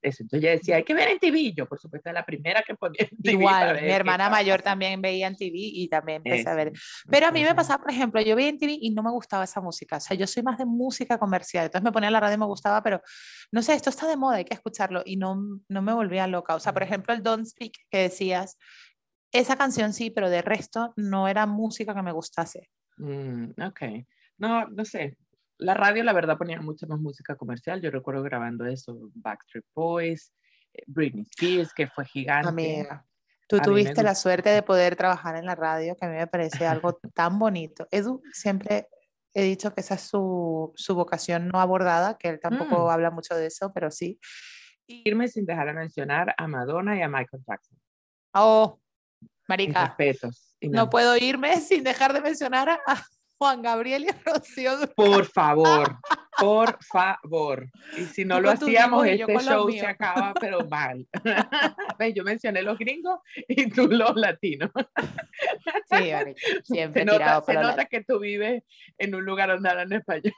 Eso. 0.03 0.23
Entonces 0.23 0.43
ella 0.43 0.51
decía, 0.51 0.77
hay 0.77 0.85
que 0.85 0.95
ver 0.95 1.09
en 1.09 1.19
TV. 1.19 1.53
Yo, 1.53 1.67
por 1.67 1.81
supuesto, 1.81 2.13
la 2.13 2.25
primera 2.25 2.63
que 2.63 2.75
ponía 2.75 3.09
en 3.11 3.17
TV. 3.23 3.33
Igual, 3.33 3.83
mi 3.83 3.91
hermana 3.91 4.31
mayor 4.31 4.63
también 4.63 5.01
veía 5.03 5.27
en 5.27 5.37
TV 5.37 5.55
y 5.57 5.89
también 5.89 6.23
empecé 6.25 6.49
a 6.49 6.55
ver. 6.55 6.73
Pero 7.11 7.27
a 7.27 7.33
mí 7.33 7.43
me 7.43 7.55
pasaba, 7.55 7.83
por 7.83 7.91
ejemplo, 7.91 8.21
yo 8.21 8.37
veía 8.37 8.49
en 8.49 8.59
TV 8.59 8.79
y 8.81 8.91
no 8.91 9.03
me 9.03 9.11
gustaba 9.11 9.45
esa 9.45 9.61
música. 9.61 9.97
O 9.97 10.01
sea, 10.01 10.17
yo 10.17 10.27
soy 10.27 10.43
más 10.43 10.59
de 10.59 10.65
música 10.65 11.19
comercial. 11.19 11.67
Entonces 11.67 11.85
me 11.85 11.93
ponía 11.93 12.11
la 12.11 12.21
radio 12.21 12.37
y 12.37 12.39
me 12.39 12.47
gustaba, 12.47 12.83
pero 12.83 13.01
no 13.53 13.63
sé, 13.63 13.75
esto 13.75 13.91
está 13.91 14.07
de 14.07 14.17
moda, 14.17 14.37
hay 14.37 14.45
que 14.45 14.55
escucharlo. 14.55 15.03
Y 15.05 15.17
no, 15.17 15.61
no 15.69 15.83
me 15.83 15.93
volvía 15.93 16.27
loca. 16.27 16.55
O 16.55 16.61
sea, 16.61 16.73
por 16.73 16.83
ejemplo, 16.83 17.15
el 17.15 17.23
Don't 17.23 17.47
Speak 17.47 17.75
que 17.91 17.99
decías, 17.99 18.59
esa 19.33 19.57
canción 19.57 19.93
sí, 19.93 20.11
pero 20.11 20.31
de 20.31 20.43
resto 20.43 20.93
no 20.97 21.27
era 21.29 21.47
música 21.47 21.95
que 21.95 22.03
me 22.03 22.13
gustase. 22.13 22.71
Mm, 22.99 23.51
ok. 23.61 23.81
No, 24.39 24.69
no 24.69 24.85
sé. 24.85 25.17
La 25.65 25.75
radio, 25.75 26.05
la 26.05 26.13
verdad, 26.13 26.37
ponía 26.37 26.61
mucha 26.61 26.87
más 26.87 27.01
música 27.01 27.37
comercial. 27.37 27.81
Yo 27.81 27.91
recuerdo 27.91 28.23
grabando 28.23 28.67
eso, 28.67 29.11
Backstreet 29.15 29.65
Boys, 29.75 30.33
eh, 30.75 30.83
Britney 30.87 31.25
Spears, 31.31 31.73
que 31.73 31.87
fue 31.87 32.05
gigante. 32.05 32.49
Amiga, 32.49 33.07
tú 33.49 33.59
tuviste 33.61 34.03
la 34.03 34.15
suerte 34.15 34.51
de 34.51 34.63
poder 34.63 34.95
trabajar 34.95 35.37
en 35.37 35.47
la 35.47 35.55
radio, 35.55 35.97
que 35.97 36.05
a 36.05 36.09
mí 36.11 36.17
me 36.17 36.27
parece 36.27 36.67
algo 36.67 36.95
tan 37.15 37.39
bonito. 37.39 37.89
Edu, 37.91 38.23
siempre 38.33 38.89
he 39.33 39.43
dicho 39.43 39.75
que 39.75 39.81
esa 39.81 39.95
es 39.95 40.03
su, 40.03 40.73
su 40.77 40.95
vocación 40.95 41.49
no 41.49 41.59
abordada, 41.61 42.19
que 42.19 42.29
él 42.29 42.41
tampoco 42.41 42.87
mm. 42.87 42.91
habla 42.91 43.11
mucho 43.11 43.35
de 43.35 43.47
eso, 43.47 43.73
pero 43.73 43.91
sí. 43.91 44.21
Irme 44.87 45.29
sin 45.29 45.47
dejar 45.47 45.69
de 45.69 45.73
mencionar 45.73 46.35
a 46.37 46.47
Madonna 46.47 46.95
y 46.99 47.01
a 47.01 47.09
Michael 47.09 47.43
Jackson. 47.47 47.79
Oh, 48.35 48.79
Marica, 49.49 49.97
no. 50.61 50.91
puedo 50.91 51.17
irme 51.17 51.57
sin 51.61 51.85
dejar 51.85 52.13
de 52.13 52.21
mencionar 52.21 52.69
a 52.69 53.03
Juan 53.45 53.61
Gabriel 53.61 54.05
y 54.05 54.09
Rocío 54.25 54.73
Por 54.97 55.27
favor, 55.27 55.99
por 56.39 56.83
favor. 56.83 57.71
Y 57.95 58.05
si 58.07 58.25
no 58.25 58.41
lo 58.41 58.51
hacíamos, 58.51 59.07
este 59.07 59.39
show 59.41 59.71
se 59.71 59.87
acaba, 59.87 60.33
pero 60.41 60.67
mal. 60.67 61.07
Yo 62.15 62.25
mencioné 62.25 62.63
los 62.63 62.79
gringos 62.79 63.21
y 63.47 63.69
tú 63.69 63.87
los 63.87 64.17
latinos. 64.17 64.71
Sí, 65.91 66.11
siempre 66.63 67.03
se 67.03 67.05
nota, 67.05 67.43
se 67.43 67.55
nota 67.55 67.85
que 67.87 68.03
tú 68.03 68.21
vives 68.21 68.63
en 68.97 69.15
un 69.15 69.25
lugar 69.25 69.49
donde 69.49 69.69
hablan 69.69 69.93
español. 69.93 70.33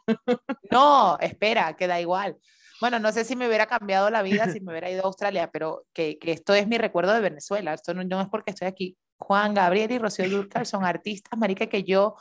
No, 0.71 1.19
espera, 1.21 1.77
que 1.77 1.87
da 1.87 2.01
igual. 2.01 2.37
Bueno, 2.81 2.99
no 2.99 3.13
sé 3.13 3.25
si 3.25 3.37
me 3.37 3.47
hubiera 3.47 3.67
cambiado 3.67 4.11
la 4.11 4.23
vida 4.23 4.51
si 4.51 4.61
me 4.61 4.73
hubiera 4.73 4.91
ido 4.91 5.03
a 5.03 5.07
Australia, 5.07 5.51
pero 5.53 5.85
que, 5.93 6.19
que 6.19 6.33
esto 6.33 6.55
es 6.55 6.67
mi 6.67 6.79
recuerdo 6.79 7.13
de 7.13 7.21
Venezuela. 7.21 7.75
Esto 7.75 7.95
no, 7.95 8.03
no, 8.05 8.21
es 8.21 8.29
porque 8.29 8.51
estoy 8.51 8.69
aquí. 8.69 8.97
Juan 9.19 9.55
Gabriel 9.55 9.93
y 9.93 9.99
Rocío 9.99 10.29
Dúrcal 10.29 10.67
son 10.67 10.85
artistas, 10.85 11.39
marica, 11.39 11.67
que 11.67 11.85
yo 11.85 12.17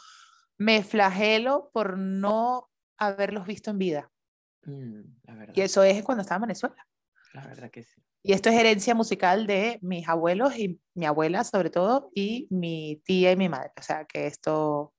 me 0.58 0.84
flagelo 0.84 1.70
por 1.74 1.98
no 1.98 2.70
haberlos 2.98 3.46
visto 3.46 3.72
en 3.72 3.78
vida. 3.78 4.12
Mm, 4.63 5.02
y 5.54 5.62
eso 5.62 5.84
es 5.84 6.04
cuando 6.04 6.22
estaba 6.22 6.38
en 6.38 6.48
Venezuela. 6.48 6.88
La 7.34 7.46
verdad 7.46 7.70
que 7.70 7.84
sí. 7.84 8.02
Y 8.24 8.34
esto 8.34 8.50
es 8.50 8.56
herencia 8.56 8.96
musical 8.96 9.46
de 9.46 9.78
mis 9.82 10.10
abuelos 10.10 10.58
y 10.58 10.82
mi 10.96 11.06
abuela 11.06 11.44
sobre 11.44 11.70
todo 11.70 12.10
y 12.15 12.48
mi 12.50 13.02
tía 13.06 13.32
y 13.32 13.36
mi 13.36 13.50
madre. 13.50 13.72
O 13.78 13.84
sea 13.84 14.06
que 14.06 14.26
esto 14.26 14.96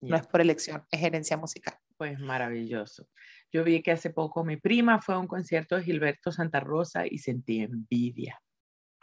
no 0.00 0.16
es 0.16 0.26
por 0.26 0.40
elección, 0.40 0.84
es 0.90 1.02
herencia 1.02 1.36
musical. 1.36 1.74
Pues 1.96 2.20
maravilloso. 2.20 3.08
Yo 3.50 3.64
vi 3.64 3.82
que 3.82 3.90
hace 3.90 4.10
poco 4.10 4.44
mi 4.44 4.56
prima 4.58 5.00
fue 5.00 5.16
a 5.16 5.18
un 5.18 5.26
concierto 5.26 5.76
de 5.76 5.82
Gilberto 5.82 6.30
Santa 6.30 6.60
Rosa 6.60 7.04
y 7.04 7.18
sentí 7.18 7.62
envidia. 7.62 8.40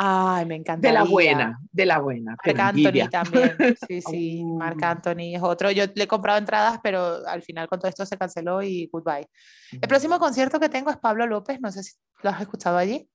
Ay, 0.02 0.46
me 0.46 0.56
encanta. 0.56 0.88
De 0.88 0.94
la 0.94 1.04
buena, 1.04 1.60
de 1.74 1.86
la 1.86 2.00
buena. 2.00 2.38
Marc 2.46 2.58
Anthony 2.58 3.10
también. 3.10 3.54
Sí, 3.86 4.02
sí, 4.02 4.44
Marc 4.46 4.82
Anthony 4.82 5.36
es 5.36 5.42
otro. 5.44 5.72
Yo 5.72 5.84
le 5.94 6.04
he 6.06 6.08
comprado 6.08 6.40
entradas, 6.40 6.80
pero 6.82 7.28
al 7.28 7.42
final 7.42 7.68
con 7.68 7.80
todo 7.80 7.90
esto 7.90 8.06
se 8.06 8.18
canceló 8.18 8.64
y 8.64 8.88
goodbye. 8.90 9.28
El 9.74 9.90
próximo 9.90 10.18
concierto 10.18 10.58
que 10.58 10.70
tengo 10.70 10.90
es 10.90 10.96
Pablo 10.96 11.28
López, 11.28 11.60
no 11.60 11.70
sé 11.70 11.84
si 11.84 11.98
lo 12.24 12.30
has 12.30 12.40
escuchado 12.40 12.78
allí. 12.78 13.10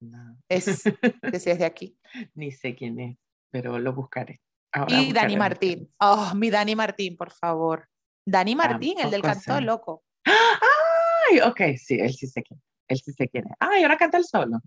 No. 0.00 0.38
Es, 0.48 0.82
desde 1.22 1.62
aquí. 1.62 1.98
Ni 2.34 2.52
sé 2.52 2.74
quién 2.74 2.98
es, 3.00 3.18
pero 3.50 3.78
lo 3.78 3.92
buscaré. 3.92 4.40
y 4.88 5.12
Dani 5.12 5.36
Martín. 5.36 5.92
Oh, 6.00 6.32
mi 6.34 6.48
Dani 6.48 6.74
Martín, 6.74 7.18
por 7.18 7.32
favor. 7.32 7.86
Dani 8.26 8.56
Martín, 8.56 8.98
el 8.98 9.10
del 9.10 9.20
canto 9.20 9.60
loco. 9.60 10.04
Ay, 10.24 11.40
ok, 11.40 11.76
sí, 11.76 11.98
él 12.00 12.14
sí 12.14 12.26
sé 12.26 12.42
quién. 12.42 12.62
Él 12.88 12.98
sí 12.98 13.12
sé 13.12 13.28
quién 13.28 13.46
es. 13.46 13.52
Ay, 13.60 13.82
ahora 13.82 13.98
canta 13.98 14.16
el 14.16 14.24
solo. 14.24 14.58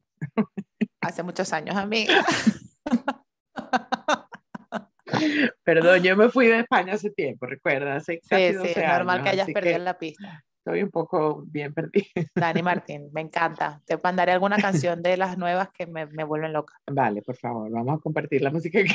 Hace 1.04 1.24
muchos 1.24 1.52
años, 1.54 1.76
amiga. 1.76 2.26
Perdón, 5.64 6.04
yo 6.04 6.18
me 6.18 6.30
fui 6.30 6.48
de 6.48 6.60
España 6.60 6.94
hace 6.94 7.10
tiempo, 7.12 7.46
recuerda, 7.46 7.96
hace 7.96 8.20
casi 8.20 8.54
sí, 8.54 8.60
sí, 8.62 8.74
es 8.76 8.88
normal 8.88 9.24
que 9.24 9.30
hayas 9.30 9.50
perdido 9.50 9.80
la 9.80 9.98
pista. 9.98 10.44
Estoy 10.58 10.84
un 10.84 10.92
poco 10.92 11.44
bien 11.46 11.74
perdida. 11.74 12.06
Dani 12.36 12.62
Martín, 12.64 13.10
me 13.12 13.22
encanta. 13.22 13.82
Te 13.86 13.98
mandaré 14.02 14.32
alguna 14.32 14.58
canción 14.58 15.02
de 15.04 15.18
las 15.18 15.38
nuevas 15.38 15.70
que 15.72 15.88
me, 15.88 16.06
me 16.06 16.24
vuelven 16.24 16.54
loca. 16.54 16.80
Vale, 16.90 17.22
por 17.22 17.36
favor, 17.36 17.70
vamos 17.70 18.00
a 18.00 18.02
compartir 18.02 18.42
la 18.42 18.50
música 18.50 18.80
que 18.82 18.94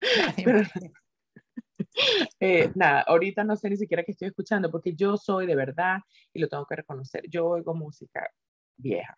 eh, 2.40 2.70
nada, 2.74 3.02
ahorita 3.02 3.44
no 3.44 3.56
sé 3.56 3.70
ni 3.70 3.76
siquiera 3.76 4.02
qué 4.02 4.12
estoy 4.12 4.28
escuchando 4.28 4.70
porque 4.70 4.94
yo 4.94 5.16
soy 5.16 5.46
de 5.46 5.54
verdad, 5.54 5.98
y 6.32 6.40
lo 6.40 6.48
tengo 6.48 6.66
que 6.66 6.76
reconocer, 6.76 7.22
yo 7.28 7.46
oigo 7.46 7.74
música 7.74 8.28
vieja. 8.76 9.16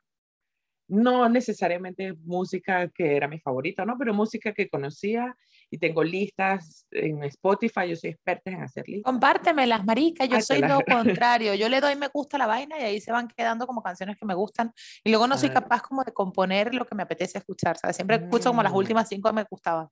No 0.93 1.27
necesariamente 1.29 2.13
música 2.25 2.89
que 2.89 3.17
era 3.17 3.27
mi 3.27 3.39
favorita, 3.39 3.87
¿no? 3.87 3.97
Pero 3.99 4.13
música 4.13 4.53
que 4.53 4.69
conocía 4.69 5.35
y 5.71 5.79
tengo 5.79 6.05
listas 6.05 6.87
en 6.91 7.25
Spotify, 7.25 7.89
yo 7.89 7.97
soy 7.97 8.11
experta 8.11 8.51
en 8.51 8.63
hacer 8.63 8.87
listas. 8.87 9.11
Compártemelas, 9.11 9.87
marica, 9.87 10.27
yo 10.27 10.39
soy 10.43 10.61
lo 10.61 10.81
contrario, 10.83 11.55
yo 11.55 11.71
le 11.71 11.81
doy 11.81 11.97
me 11.97 12.09
gusta 12.09 12.37
la 12.37 12.47
vaina 12.47 12.79
y 12.79 12.83
ahí 12.83 13.01
se 13.01 13.11
van 13.11 13.27
quedando 13.29 13.67
como 13.67 13.83
canciones 13.83 14.19
que 14.19 14.27
me 14.27 14.35
gustan 14.35 14.71
y 15.03 15.09
luego 15.09 15.27
no 15.27 15.39
soy 15.39 15.49
capaz 15.49 15.81
como 15.81 16.05
de 16.05 16.13
componer 16.13 16.75
lo 16.75 16.85
que 16.85 16.95
me 16.95 17.05
apetece 17.05 17.39
escuchar, 17.39 17.79
¿sabes? 17.79 17.97
Siempre 17.97 18.17
escucho 18.17 18.51
como 18.51 18.63
las 18.63 18.73
mm. 18.73 18.77
últimas 18.77 19.09
cinco 19.09 19.31
que 19.31 19.37
me 19.37 19.45
gustaban. 19.49 19.89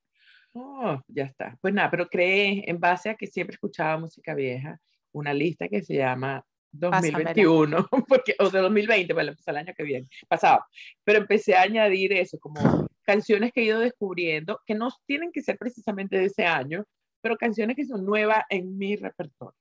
Oh, 0.53 1.01
ya 1.09 1.25
está. 1.25 1.57
Pues 1.63 1.73
nada, 1.73 1.91
pero 1.91 2.09
creé 2.09 2.69
en 2.69 2.79
base 2.79 3.09
a 3.09 3.15
que 3.15 3.27
siempre 3.27 3.55
escuchaba 3.55 3.99
música 3.99 4.35
vieja, 4.35 4.79
una 5.13 5.33
lista 5.33 5.67
que 5.67 5.83
se 5.83 5.95
llama 5.95 6.45
2021, 6.72 7.88
porque, 8.09 8.35
o 8.38 8.50
de 8.50 8.61
2020, 8.61 9.12
bueno, 9.12 9.33
pues 9.33 9.46
el 9.48 9.56
año 9.56 9.72
que 9.76 9.83
viene, 9.83 10.09
pasado. 10.28 10.64
Pero 11.04 11.18
empecé 11.18 11.54
a 11.54 11.62
añadir 11.62 12.12
eso, 12.12 12.38
como 12.38 12.88
canciones 13.02 13.52
que 13.52 13.62
he 13.62 13.64
ido 13.64 13.80
descubriendo, 13.80 14.61
que 14.66 14.74
no 14.74 14.90
tienen 15.06 15.33
que 15.33 15.42
ser 15.42 15.59
precisamente 15.59 16.18
de 16.18 16.26
ese 16.26 16.46
año, 16.46 16.85
pero 17.20 17.37
canciones 17.37 17.76
que 17.76 17.85
son 17.85 18.04
nuevas 18.04 18.44
en 18.48 18.76
mi 18.78 18.96
repertorio. 18.96 19.56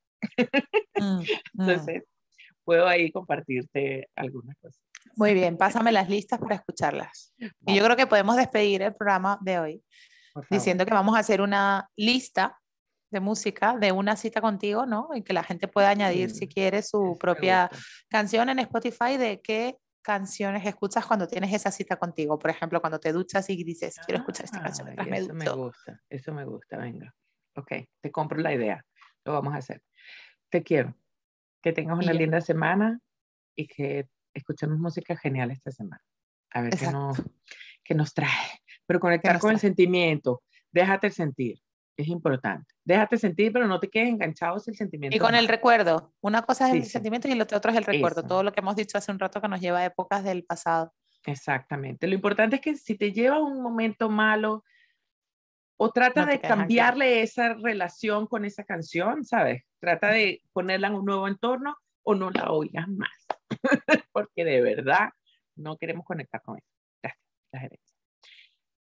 Mm, 0.95 1.01
mm. 1.19 1.23
Entonces, 1.59 2.03
puedo 2.63 2.87
ahí 2.87 3.11
compartirte 3.11 4.07
algunas 4.15 4.55
cosas. 4.57 4.81
Muy 5.15 5.33
bien, 5.33 5.57
pásame 5.57 5.91
las 5.91 6.09
listas 6.09 6.39
para 6.39 6.55
escucharlas. 6.55 7.33
Y 7.65 7.75
yo 7.75 7.83
creo 7.83 7.95
que 7.95 8.07
podemos 8.07 8.35
despedir 8.35 8.81
el 8.81 8.93
programa 8.93 9.39
de 9.41 9.59
hoy 9.59 9.83
diciendo 10.49 10.85
que 10.85 10.93
vamos 10.93 11.15
a 11.15 11.19
hacer 11.19 11.41
una 11.41 11.89
lista 11.95 12.57
de 13.09 13.19
música 13.19 13.77
de 13.77 13.91
una 13.91 14.15
cita 14.15 14.41
contigo, 14.41 14.85
¿no? 14.85 15.09
Y 15.15 15.23
que 15.23 15.33
la 15.33 15.43
gente 15.43 15.67
pueda 15.67 15.89
añadir, 15.89 16.31
si 16.31 16.47
quiere, 16.47 16.81
su 16.81 17.17
propia 17.19 17.69
canción 18.09 18.49
en 18.49 18.59
Spotify 18.59 19.17
de 19.17 19.41
qué 19.41 19.77
canciones 20.01 20.65
escuchas 20.65 21.05
cuando 21.05 21.27
tienes 21.27 21.53
esa 21.53 21.71
cita 21.71 21.97
contigo. 21.97 22.39
Por 22.39 22.51
ejemplo, 22.51 22.79
cuando 22.81 22.99
te 22.99 23.11
duchas 23.11 23.49
y 23.49 23.63
dices, 23.63 23.97
quiero 24.05 24.19
escuchar 24.19 24.45
esta 24.45 24.61
canción 24.61 24.89
ah, 24.97 25.03
me 25.03 25.17
Eso 25.17 25.33
me 25.33 25.49
gusta, 25.49 26.01
eso 26.09 26.33
me 26.33 26.45
gusta, 26.45 26.77
venga. 26.77 27.13
Ok, 27.55 27.73
te 28.01 28.11
compro 28.11 28.39
la 28.39 28.53
idea, 28.53 28.85
lo 29.25 29.33
vamos 29.33 29.53
a 29.53 29.57
hacer. 29.57 29.81
Te 30.49 30.63
quiero, 30.63 30.95
que 31.61 31.73
tengas 31.73 31.97
una 31.97 32.13
linda 32.13 32.41
semana 32.41 32.99
y 33.55 33.67
que 33.67 34.07
escuchemos 34.33 34.79
música 34.79 35.17
genial 35.17 35.51
esta 35.51 35.71
semana. 35.71 36.01
A 36.51 36.61
ver 36.61 36.77
qué 36.77 36.91
nos, 36.91 37.21
qué 37.83 37.93
nos 37.93 38.13
trae 38.13 38.61
pero 38.89 38.99
conectar 38.99 39.37
con 39.37 39.51
el 39.51 39.59
sentimiento, 39.59 40.41
déjate 40.71 41.11
sentir, 41.11 41.59
es 41.95 42.07
importante. 42.07 42.73
Déjate 42.89 43.19
sentir, 43.19 43.53
pero 43.53 43.67
no 43.67 43.79
te 43.79 43.87
quedes 43.87 44.09
enganchado 44.09 44.55
en 44.57 44.63
el 44.65 44.75
sentimiento. 44.75 45.15
Y 45.15 45.19
con 45.19 45.35
el 45.35 45.47
recuerdo, 45.47 46.11
una 46.21 46.41
cosa 46.41 46.69
es 46.69 46.73
el 46.73 46.85
sentimiento 46.85 47.27
y 47.27 47.35
lo 47.35 47.43
otro 47.43 47.69
es 47.69 47.77
el 47.77 47.83
recuerdo, 47.83 48.23
todo 48.23 48.41
lo 48.41 48.51
que 48.51 48.61
hemos 48.61 48.75
dicho 48.75 48.97
hace 48.97 49.11
un 49.11 49.19
rato 49.19 49.39
que 49.39 49.47
nos 49.47 49.61
lleva 49.61 49.77
a 49.77 49.85
épocas 49.85 50.23
del 50.23 50.43
pasado. 50.43 50.91
Exactamente. 51.23 52.07
Lo 52.07 52.15
importante 52.15 52.55
es 52.55 52.63
que 52.63 52.75
si 52.75 52.95
te 52.95 53.11
lleva 53.11 53.39
un 53.43 53.61
momento 53.61 54.09
malo, 54.09 54.63
o 55.77 55.91
trata 55.91 56.25
de 56.25 56.41
cambiarle 56.41 57.21
esa 57.21 57.53
relación 57.53 58.25
con 58.25 58.43
esa 58.43 58.63
canción, 58.63 59.23
¿sabes? 59.23 59.61
Trata 59.77 60.07
de 60.07 60.41
ponerla 60.51 60.87
en 60.87 60.95
un 60.95 61.05
nuevo 61.05 61.27
entorno 61.27 61.77
o 62.01 62.15
no 62.15 62.31
la 62.31 62.49
oigas 62.49 62.87
más, 62.87 63.27
porque 64.11 64.43
de 64.43 64.61
verdad 64.61 65.09
no 65.55 65.77
queremos 65.77 66.03
conectar 66.05 66.41
con 66.41 66.57
eso. 66.57 67.15
la 67.51 67.59
gerencia. 67.59 67.97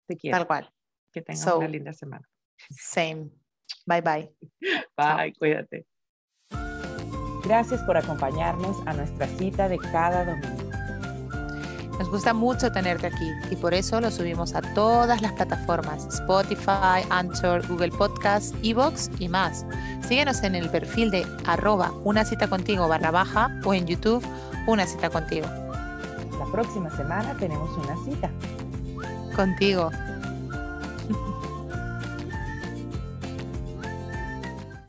Te 0.08 0.18
quiero. 0.18 0.40
Tal 0.40 0.48
cual. 0.48 0.70
Que 1.10 1.22
tengas 1.22 1.56
una 1.56 1.70
linda 1.70 1.94
semana. 1.94 2.28
Same. 2.70 3.43
Bye 3.86 4.02
bye. 4.02 4.32
Bye, 4.98 5.34
cuídate. 5.38 5.86
Gracias 7.44 7.82
por 7.82 7.98
acompañarnos 7.98 8.78
a 8.86 8.94
nuestra 8.94 9.28
cita 9.28 9.68
de 9.68 9.78
cada 9.78 10.26
domingo. 10.26 10.64
Nos 12.00 12.10
gusta 12.10 12.34
mucho 12.34 12.72
tenerte 12.72 13.08
aquí 13.08 13.32
y 13.52 13.56
por 13.56 13.74
eso 13.74 14.02
lo 14.02 14.10
subimos 14.10 14.56
a 14.56 14.62
todas 14.74 15.22
las 15.22 15.32
plataformas, 15.34 16.06
Spotify, 16.08 17.06
Anchor, 17.10 17.68
Google 17.68 17.92
Podcast, 17.92 18.56
Evox 18.64 19.12
y 19.20 19.30
más. 19.30 19.66
Síguenos 20.08 20.42
en 20.44 20.56
el 20.56 20.70
perfil 20.70 21.12
de 21.12 21.26
arroba 21.46 21.92
una 22.04 22.26
cita 22.26 22.48
contigo 22.48 22.88
barra 22.88 23.12
baja 23.12 23.50
o 23.64 23.74
en 23.74 23.86
YouTube 23.86 24.26
una 24.66 24.88
cita 24.88 25.10
contigo. 25.10 25.48
La 26.40 26.46
próxima 26.52 26.90
semana 26.96 27.36
tenemos 27.38 27.70
una 27.78 27.96
cita. 28.06 28.32
Contigo. 29.36 29.92